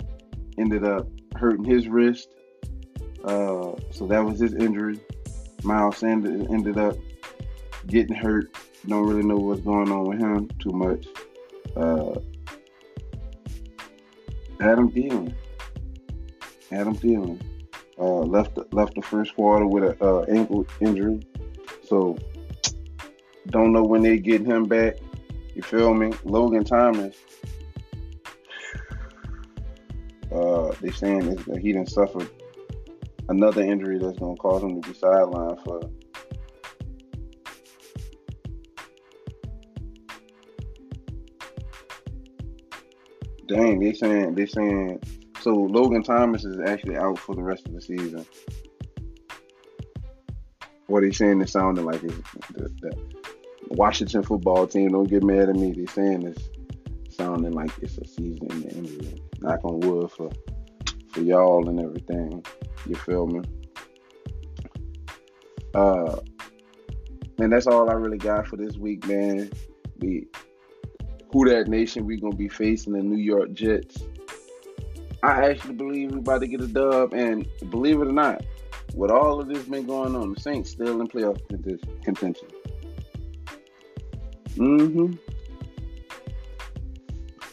ended 0.58 0.84
up 0.84 1.08
hurting 1.36 1.64
his 1.64 1.88
wrist. 1.88 2.30
Uh, 3.24 3.72
so 3.92 4.06
that 4.08 4.24
was 4.24 4.40
his 4.40 4.54
injury. 4.54 5.00
Miles 5.64 5.98
Sanders 5.98 6.46
ended 6.52 6.78
up 6.78 6.96
getting 7.88 8.16
hurt. 8.16 8.56
Don't 8.88 9.08
really 9.08 9.24
know 9.24 9.38
what's 9.38 9.62
going 9.62 9.92
on 9.92 10.08
with 10.08 10.20
him 10.20 10.50
too 10.60 10.72
much. 10.72 11.08
Uh, 11.76 12.20
Adam 14.60 14.92
Thielen. 14.92 15.34
Adam 16.72 16.96
Thielen 16.96 17.42
uh, 17.98 18.20
left 18.20 18.58
left 18.74 18.96
the 18.96 19.02
first 19.02 19.36
quarter 19.36 19.66
with 19.66 19.84
an 19.84 19.98
uh, 20.02 20.22
ankle 20.24 20.66
injury, 20.82 21.22
so 21.84 22.18
don't 23.48 23.72
know 23.72 23.84
when 23.84 24.02
they 24.02 24.18
get 24.18 24.42
him 24.46 24.66
back. 24.66 24.96
You 25.56 25.62
feel 25.62 25.94
me? 25.94 26.12
Logan 26.24 26.64
Thomas. 26.64 27.16
Uh, 30.32 30.74
they 30.82 30.90
saying 30.90 31.36
that 31.36 31.60
he 31.62 31.74
didn't 31.74 31.92
suffer 31.92 32.28
another 33.30 33.62
injury 33.62 34.00
that's 34.00 34.18
gonna 34.18 34.36
cause 34.36 34.64
him 34.64 34.82
to 34.82 34.90
be 34.90 34.98
sidelined 34.98 35.64
for 35.64 35.82
Dang, 43.54 43.80
they 43.80 43.94
saying 43.94 44.34
they 44.34 44.48
saying 44.48 45.00
so 45.40 45.52
Logan 45.54 46.02
Thomas 46.02 46.44
is 46.44 46.60
actually 46.60 46.98
out 46.98 47.20
for 47.20 47.36
the 47.36 47.44
rest 47.44 47.68
of 47.68 47.74
the 47.74 47.82
season. 47.82 48.26
What 50.88 51.04
he's 51.04 51.18
saying 51.18 51.42
is 51.42 51.52
sounding 51.52 51.86
like 51.86 52.02
the, 52.02 52.14
the, 52.54 53.14
Washington 53.70 54.24
football 54.24 54.66
team. 54.68 54.90
Don't 54.90 55.10
get 55.10 55.24
mad 55.24 55.50
at 55.50 55.56
me. 55.56 55.72
They 55.72 55.86
saying 55.86 56.26
it's 56.26 56.50
sounding 57.16 57.54
like 57.54 57.72
it's 57.82 57.98
a 57.98 58.06
season 58.06 58.48
in 58.52 58.62
the 58.62 58.70
injury. 58.70 59.22
Knock 59.40 59.64
on 59.64 59.80
wood 59.82 60.12
for 60.12 60.32
for 61.12 61.22
y'all 61.22 61.68
and 61.70 61.80
everything. 61.80 62.44
You 62.88 62.96
feel 62.96 63.28
me? 63.28 63.42
Uh, 65.76 66.18
and 67.38 67.52
that's 67.52 67.68
all 67.68 67.90
I 67.90 67.94
really 67.94 68.18
got 68.18 68.48
for 68.48 68.58
this 68.58 68.78
week, 68.78 69.08
man. 69.08 69.52
We 70.00 70.28
who 71.34 71.50
that 71.50 71.68
nation 71.68 72.06
we 72.06 72.18
gonna 72.18 72.36
be 72.36 72.48
facing 72.48 72.94
the 72.94 73.02
New 73.02 73.18
York 73.18 73.52
Jets. 73.54 74.04
I 75.24 75.50
actually 75.50 75.74
believe 75.74 76.12
we 76.12 76.20
about 76.20 76.42
to 76.42 76.48
get 76.48 76.62
a 76.62 76.68
dub, 76.68 77.14
and 77.14 77.48
believe 77.72 78.00
it 78.02 78.08
or 78.08 78.12
not, 78.12 78.44
with 78.94 79.10
all 79.10 79.42
of 79.42 79.48
this 79.48 79.64
been 79.64 79.88
going 79.88 80.16
on, 80.16 80.34
the 80.34 80.40
Saints 80.40 80.70
still 80.70 81.02
in 81.02 81.08
playoff 81.08 81.40
contention. 82.04 82.48
Mm-hmm. 84.50 85.14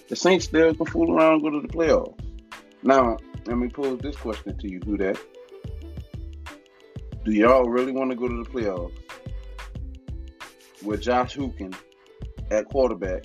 The 0.08 0.16
Saints 0.16 0.44
still 0.44 0.74
can 0.74 0.86
fool 0.86 1.16
around 1.16 1.40
go 1.40 1.48
to 1.48 1.66
the 1.66 1.72
playoffs. 1.72 2.18
Now, 2.82 3.16
let 3.46 3.56
me 3.56 3.68
pose 3.68 3.98
this 4.00 4.16
question 4.16 4.58
to 4.58 4.70
you, 4.70 4.80
who 4.84 4.98
that? 4.98 5.18
Do 7.24 7.32
y'all 7.32 7.64
really 7.64 7.92
want 7.92 8.10
to 8.10 8.16
go 8.16 8.28
to 8.28 8.44
the 8.44 8.50
playoffs 8.50 8.92
with 10.82 11.00
Josh 11.00 11.34
Hookin 11.36 11.74
at 12.50 12.66
quarterback 12.66 13.24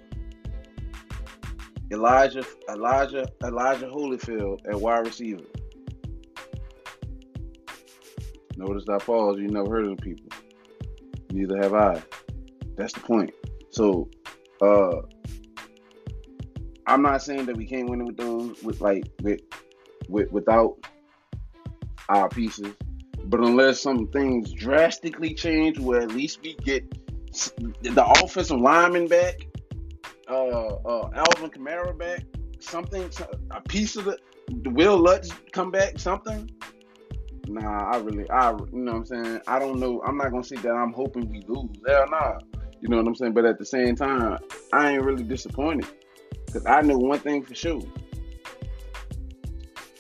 Elijah, 1.92 2.44
Elijah, 2.70 3.28
Elijah 3.44 3.88
Holyfield 3.88 4.60
at 4.68 4.80
wide 4.80 5.06
receiver. 5.06 5.44
Notice 8.58 8.86
that 8.86 9.04
pause. 9.06 9.38
You 9.38 9.48
never 9.48 9.70
heard 9.70 9.86
of 9.86 9.98
the 9.98 10.02
people. 10.02 10.30
Neither 11.32 11.58
have 11.58 11.74
I. 11.74 12.02
That's 12.76 12.94
the 12.94 13.02
point. 13.02 13.34
So, 13.70 14.10
uh, 14.62 15.02
I'm 16.88 17.02
not 17.02 17.22
saying 17.22 17.46
that 17.46 17.58
we 17.58 17.66
can't 17.66 17.90
win 17.90 18.02
it 18.02 18.06
with 18.06 18.18
those 18.18 18.64
with 18.64 18.82
like 18.82 19.04
with, 19.22 19.42
with 20.08 20.32
without 20.32 20.78
our 22.10 22.30
pieces, 22.30 22.74
but 23.26 23.40
unless 23.42 23.82
some 23.82 24.08
things 24.08 24.54
drastically 24.54 25.34
change, 25.34 25.80
where 25.80 26.02
at 26.02 26.12
least 26.12 26.42
we 26.42 26.56
get 26.64 26.84
the 27.82 28.06
offensive 28.24 28.60
lineman 28.60 29.08
back 29.08 29.48
uh, 30.30 30.34
uh, 30.34 31.10
Alvin 31.14 31.50
Kamara 31.50 31.98
back, 31.98 32.24
something, 32.60 33.10
a 33.52 33.62
piece 33.62 33.96
of 33.96 34.06
the, 34.06 34.18
the 34.64 34.70
Wil 34.70 34.98
Lutz 34.98 35.32
come 35.52 35.72
back, 35.72 36.00
something. 36.00 36.50
Nah, 37.48 37.92
I 37.92 37.98
really, 37.98 38.30
I, 38.30 38.52
you 38.52 38.68
know 38.72 38.94
what 38.94 38.98
I'm 38.98 39.06
saying? 39.06 39.42
I 39.48 39.60
don't 39.60 39.80
know. 39.80 40.02
I'm 40.06 40.18
not 40.18 40.32
gonna 40.32 40.44
say 40.44 40.56
that 40.58 40.72
I'm 40.72 40.94
hoping 40.94 41.30
we 41.30 41.42
lose. 41.48 41.70
Hell 41.88 42.06
nah. 42.10 42.40
You 42.82 42.90
know 42.90 42.98
what 42.98 43.08
I'm 43.08 43.16
saying? 43.16 43.34
But 43.34 43.46
at 43.46 43.60
the 43.60 43.66
same 43.66 43.96
time, 43.96 44.40
I 44.74 44.92
ain't 44.92 45.04
really 45.04 45.24
disappointed 45.24 45.88
because 46.46 46.66
I 46.66 46.82
know 46.82 46.98
one 46.98 47.20
thing 47.20 47.44
for 47.44 47.56
sure. 47.56 47.82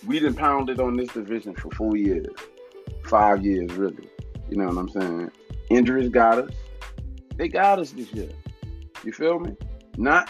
We 0.07 0.19
done 0.19 0.34
pounded 0.34 0.80
on 0.80 0.97
this 0.97 1.09
division 1.09 1.55
for 1.55 1.69
four 1.71 1.95
years, 1.97 2.28
five 3.05 3.43
years 3.43 3.71
really. 3.73 4.09
You 4.49 4.57
know 4.57 4.67
what 4.67 4.78
I'm 4.78 4.89
saying? 4.89 5.32
Injuries 5.69 6.09
got 6.09 6.39
us. 6.39 6.51
They 7.38 7.47
got 7.47 7.80
us 7.80 7.91
this 7.91 8.11
year. 8.13 8.30
You 9.03 9.11
feel 9.11 9.39
me? 9.39 9.55
Not 9.97 10.29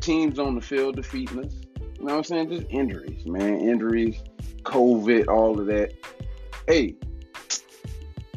teams 0.00 0.38
on 0.38 0.54
the 0.54 0.60
field 0.60 0.96
defeating 0.96 1.44
us. 1.44 1.54
You 1.98 2.04
know 2.06 2.12
what 2.12 2.18
I'm 2.18 2.24
saying? 2.24 2.50
Just 2.50 2.66
injuries, 2.70 3.24
man. 3.26 3.60
Injuries, 3.60 4.22
COVID, 4.62 5.28
all 5.28 5.58
of 5.58 5.66
that. 5.66 5.92
Hey, 6.66 6.96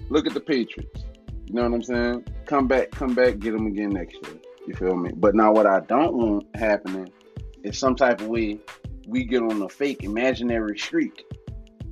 look 0.10 0.28
at 0.28 0.34
the 0.34 0.40
Patriots. 0.40 1.04
You 1.46 1.56
know 1.56 1.64
what 1.64 1.74
I'm 1.74 1.84
saying? 1.84 2.26
Come 2.46 2.68
back, 2.68 2.92
come 2.92 3.14
back, 3.14 3.40
get 3.40 3.52
them 3.52 3.68
again 3.68 3.90
next 3.90 4.16
year. 4.16 4.40
You 4.68 4.76
feel 4.76 4.96
me? 4.96 5.12
But 5.16 5.34
now, 5.34 5.54
what 5.54 5.66
I 5.66 5.80
don't 5.82 6.14
want 6.14 6.56
happening 6.56 7.10
is 7.64 7.78
some 7.78 7.96
type 7.96 8.22
of 8.22 8.28
way 8.28 8.60
we 9.08 9.24
get 9.24 9.42
on 9.42 9.62
a 9.62 9.70
fake 9.70 10.04
imaginary 10.04 10.78
streak 10.78 11.26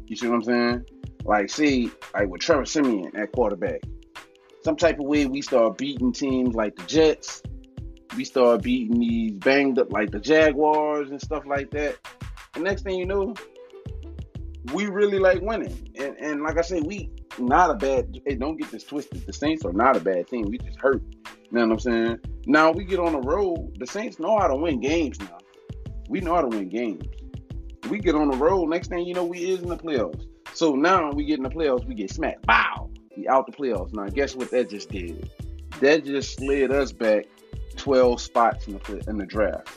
You 0.08 0.16
see 0.16 0.28
what 0.28 0.36
I'm 0.36 0.44
saying? 0.44 0.86
Like, 1.24 1.50
see, 1.50 1.90
like 2.14 2.28
with 2.28 2.42
Trevor 2.42 2.66
Siemian 2.66 3.16
at 3.16 3.32
quarterback, 3.32 3.82
some 4.64 4.76
type 4.76 5.00
of 5.00 5.06
way 5.06 5.26
we 5.26 5.42
start 5.42 5.78
beating 5.78 6.12
teams 6.12 6.54
like 6.54 6.76
the 6.76 6.84
Jets. 6.84 7.42
We 8.16 8.24
start 8.24 8.62
beating 8.64 9.00
these 9.00 9.34
banged 9.34 9.80
up 9.80 9.92
like 9.92 10.12
the 10.12 10.20
Jaguars 10.20 11.10
and 11.12 11.22
stuff 11.22 11.46
like 11.46 11.72
that. 11.72 11.98
The 12.54 12.62
next 12.62 12.84
thing 12.84 12.98
you 12.98 13.06
know, 13.06 13.34
we 14.74 14.88
really 14.88 15.20
like 15.20 15.42
winning. 15.42 15.92
And, 16.00 16.16
and 16.18 16.44
like 16.44 16.58
I 16.58 16.62
said, 16.62 16.86
we 16.86 17.12
not 17.38 17.70
a 17.70 17.74
bad. 17.74 18.18
Hey, 18.26 18.36
don't 18.36 18.58
get 18.58 18.72
this 18.72 18.84
twisted. 18.84 19.26
The 19.26 19.34
Saints 19.34 19.66
are 19.66 19.74
not 19.74 19.98
a 19.98 20.00
bad 20.00 20.28
team. 20.28 20.44
We 20.44 20.58
just 20.58 20.80
hurt. 20.80 21.02
You 21.04 21.60
know 21.60 21.68
what 21.68 21.74
I'm 21.74 21.80
saying? 21.80 22.20
Now 22.46 22.72
we 22.72 22.86
get 22.86 23.00
on 23.00 23.14
the 23.14 23.20
road. 23.20 23.76
The 23.80 23.88
Saints 23.88 24.20
know 24.20 24.38
how 24.38 24.48
to 24.48 24.56
win 24.56 24.80
games 24.80 25.20
now. 25.20 25.38
We 26.10 26.22
know 26.22 26.36
how 26.36 26.42
to 26.42 26.48
win 26.48 26.70
games. 26.70 27.06
We 27.90 28.00
get 28.00 28.16
on 28.16 28.30
the 28.30 28.38
road. 28.38 28.70
Next 28.70 28.88
thing 28.88 29.06
you 29.06 29.14
know, 29.14 29.26
we 29.26 29.40
is 29.40 29.62
in 29.62 29.70
the 29.70 29.78
playoffs. 29.78 30.26
So 30.54 30.76
now 30.76 31.12
we 31.12 31.26
get 31.26 31.38
in 31.38 31.44
the 31.44 31.50
playoffs. 31.50 31.86
We 31.86 31.96
get 31.96 32.12
smacked. 32.12 32.46
Bow. 32.46 32.90
We 33.18 33.28
out 33.28 33.46
the 33.46 33.52
playoffs. 33.52 33.94
Now 33.94 34.06
guess 34.06 34.36
what 34.36 34.52
that 34.52 34.70
just 34.70 34.90
did? 34.90 35.30
That 35.82 36.06
just 36.06 36.38
slid 36.38 36.72
us 36.72 36.92
back 36.92 37.26
12 37.86 38.20
spots 38.20 38.66
in 38.66 38.74
the 38.74 39.04
in 39.08 39.20
the 39.20 39.28
draft. 39.28 39.70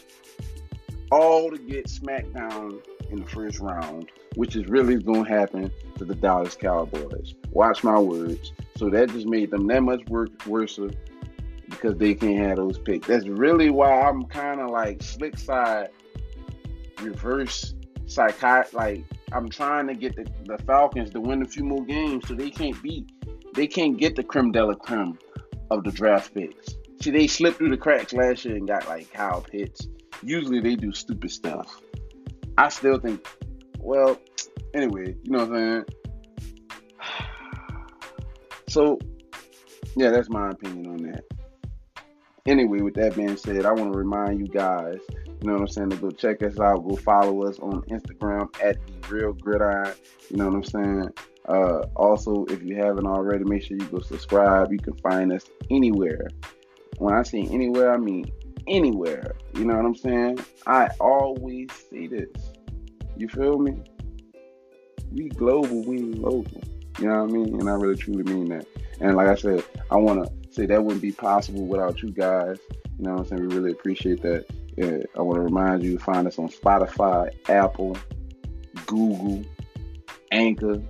All 1.12 1.50
to 1.50 1.59
get 1.59 1.90
smacked 1.90 2.32
down 2.32 2.80
in 3.11 3.20
the 3.20 3.26
first 3.26 3.61
round, 3.61 4.11
which 4.34 4.56
is 4.56 4.66
really 4.66 4.96
going 4.96 5.26
to 5.26 5.30
happen 5.30 5.70
to 5.98 6.06
the 6.06 6.14
Dallas 6.14 6.54
Cowboys. 6.54 7.34
Watch 7.50 7.84
my 7.84 7.98
words. 7.98 8.54
So 8.78 8.88
that 8.88 9.11
just 9.11 9.26
made 9.26 9.50
them 9.50 9.66
that 9.66 9.82
much 9.82 10.00
work 10.09 10.30
worse 10.46 10.80
because 11.68 11.98
they 11.98 12.14
can't 12.14 12.38
have 12.38 12.56
those 12.56 12.78
picks. 12.78 13.06
That's 13.06 13.26
really 13.26 13.68
why 13.68 14.00
I'm 14.00 14.24
kind 14.24 14.62
of 14.62 14.70
like 14.70 15.02
slick 15.02 15.36
side, 15.36 15.90
reverse 17.02 17.74
psychiatric. 18.06 18.72
Like 18.72 19.04
I'm 19.32 19.50
trying 19.50 19.86
to 19.88 19.94
get 19.94 20.16
the, 20.16 20.26
the 20.46 20.56
Falcons 20.64 21.11
to 21.11 21.20
win 21.20 21.42
a 21.42 21.46
few 21.46 21.64
more 21.64 21.84
games 21.84 22.26
so 22.26 22.32
they 22.32 22.48
can't 22.48 22.82
beat, 22.82 23.06
they 23.54 23.66
can't 23.66 23.98
get 23.98 24.16
the 24.16 24.22
creme 24.22 24.50
de 24.50 24.64
la 24.64 24.72
creme 24.72 25.18
of 25.70 25.84
the 25.84 25.92
draft 25.92 26.32
picks. 26.32 26.78
See, 27.01 27.11
they 27.11 27.26
slipped 27.26 27.59
through 27.59 27.70
the 27.70 27.76
cracks 27.76 28.12
last 28.12 28.44
year 28.44 28.57
and 28.57 28.66
got 28.66 28.88
like 28.88 29.12
Kyle 29.12 29.40
Pitts. 29.40 29.86
Usually 30.22 30.61
they 30.61 30.74
do 30.74 30.92
stupid 30.92 31.30
stuff. 31.30 31.80
I 32.57 32.68
still 32.70 32.99
think, 32.99 33.26
well, 33.78 34.18
anyway, 34.74 35.14
you 35.22 35.30
know 35.30 35.46
what 35.46 35.57
I'm 35.57 35.57
saying? 35.57 35.84
So, 38.68 38.99
yeah, 39.96 40.11
that's 40.11 40.28
my 40.28 40.51
opinion 40.51 40.88
on 40.88 40.96
that. 41.11 41.24
Anyway, 42.46 42.80
with 42.80 42.94
that 42.94 43.16
being 43.16 43.36
said, 43.36 43.64
I 43.64 43.72
want 43.72 43.92
to 43.92 43.99
remind 43.99 44.40
you 44.40 44.46
guys, 44.46 44.99
you 45.26 45.38
know 45.42 45.55
what 45.55 45.62
I'm 45.62 45.68
saying, 45.68 45.90
to 45.90 45.96
go 45.96 46.11
check 46.11 46.42
us 46.42 46.59
out. 46.59 46.86
Go 46.86 46.96
follow 46.96 47.44
us 47.44 47.59
on 47.61 47.80
Instagram 47.84 48.49
at 48.62 48.76
the 48.86 49.09
Real 49.09 49.32
Gridiron. 49.32 49.94
You 50.30 50.36
know 50.36 50.49
what 50.49 50.55
I'm 50.55 50.64
saying? 50.64 51.09
Uh, 51.49 51.86
also, 51.96 52.44
if 52.51 52.62
you 52.62 52.76
haven't 52.76 53.07
already, 53.07 53.44
make 53.44 53.62
sure 53.62 53.78
you 53.78 53.86
go 53.86 54.01
subscribe. 54.01 54.70
You 54.70 54.78
can 54.78 54.96
find 54.99 55.32
us 55.32 55.46
anywhere. 55.70 56.28
When 56.97 57.14
I 57.14 57.22
say 57.22 57.43
anywhere, 57.43 57.93
I 57.93 57.99
mean 57.99 58.32
anywhere. 58.66 59.34
You 59.55 59.64
know 59.64 59.76
what 59.76 59.84
I'm 59.84 59.95
saying? 59.95 60.39
I 60.66 60.89
always 61.01 61.68
see 61.91 62.07
this. 62.07 62.28
You 63.16 63.28
feel 63.28 63.59
me? 63.59 63.82
We 65.12 65.28
global, 65.30 65.84
we 65.84 65.99
local. 65.99 66.62
You 66.99 67.09
know 67.09 67.24
what 67.24 67.30
I 67.30 67.32
mean? 67.32 67.61
And 67.61 67.68
I 67.68 67.74
really 67.74 67.97
truly 67.97 68.24
mean 68.24 68.49
that. 68.51 68.66
And 69.01 69.16
like 69.16 69.28
I 69.28 69.34
said, 69.34 69.64
I 69.91 69.97
want 69.97 70.24
to 70.24 70.53
say 70.53 70.66
that 70.66 70.82
wouldn't 70.82 71.03
be 71.03 71.12
possible 71.12 71.66
without 71.66 72.03
you 72.03 72.11
guys. 72.11 72.59
You 72.99 73.05
know 73.05 73.12
what 73.12 73.20
I'm 73.20 73.26
saying? 73.26 73.49
We 73.49 73.55
really 73.55 73.72
appreciate 73.72 74.22
that. 74.22 74.47
Yeah, 74.76 74.99
I 75.16 75.22
want 75.22 75.36
to 75.36 75.43
remind 75.43 75.82
you 75.82 75.99
find 75.99 76.26
us 76.26 76.39
on 76.39 76.49
Spotify, 76.49 77.30
Apple, 77.49 77.97
Google, 78.86 79.45
Anchor, 80.30 80.82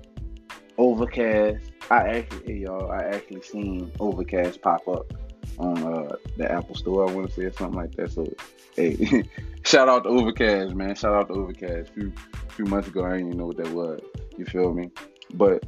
Overcast. 0.76 1.72
I 1.90 2.08
actually, 2.08 2.62
y'all, 2.62 2.90
I 2.90 3.04
actually 3.04 3.42
seen 3.42 3.90
Overcast 3.98 4.60
pop 4.60 4.86
up 4.88 5.12
on 5.58 5.82
uh, 5.82 6.16
the 6.36 6.50
Apple 6.50 6.74
Store. 6.74 7.08
I 7.08 7.12
want 7.12 7.28
to 7.28 7.34
say 7.34 7.44
or 7.44 7.52
something 7.52 7.78
like 7.78 7.94
that. 7.96 8.12
So, 8.12 8.32
hey, 8.76 9.24
shout 9.64 9.88
out 9.88 10.04
to 10.04 10.10
Overcast, 10.10 10.74
man. 10.74 10.94
Shout 10.94 11.14
out 11.14 11.28
to 11.28 11.34
Overcast. 11.34 11.90
A 11.90 11.92
few 11.92 12.12
few 12.48 12.64
months 12.66 12.88
ago, 12.88 13.04
I 13.04 13.12
didn't 13.12 13.26
even 13.26 13.38
know 13.38 13.46
what 13.46 13.56
that 13.58 13.72
was. 13.72 14.00
You 14.36 14.44
feel 14.44 14.72
me? 14.72 14.90
But 15.34 15.64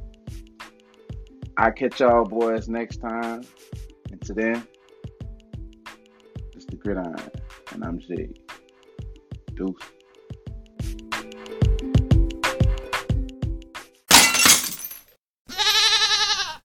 I 1.56 1.70
catch 1.70 2.00
y'all 2.00 2.24
boys 2.24 2.68
next 2.68 2.98
time. 2.98 3.42
And 4.10 4.20
then, 4.34 4.66
it's 6.54 6.66
the 6.66 6.76
gridiron, 6.76 7.16
and 7.72 7.84
I'm 7.84 7.98
Jay. 8.00 8.28
Deuce. 9.54 9.76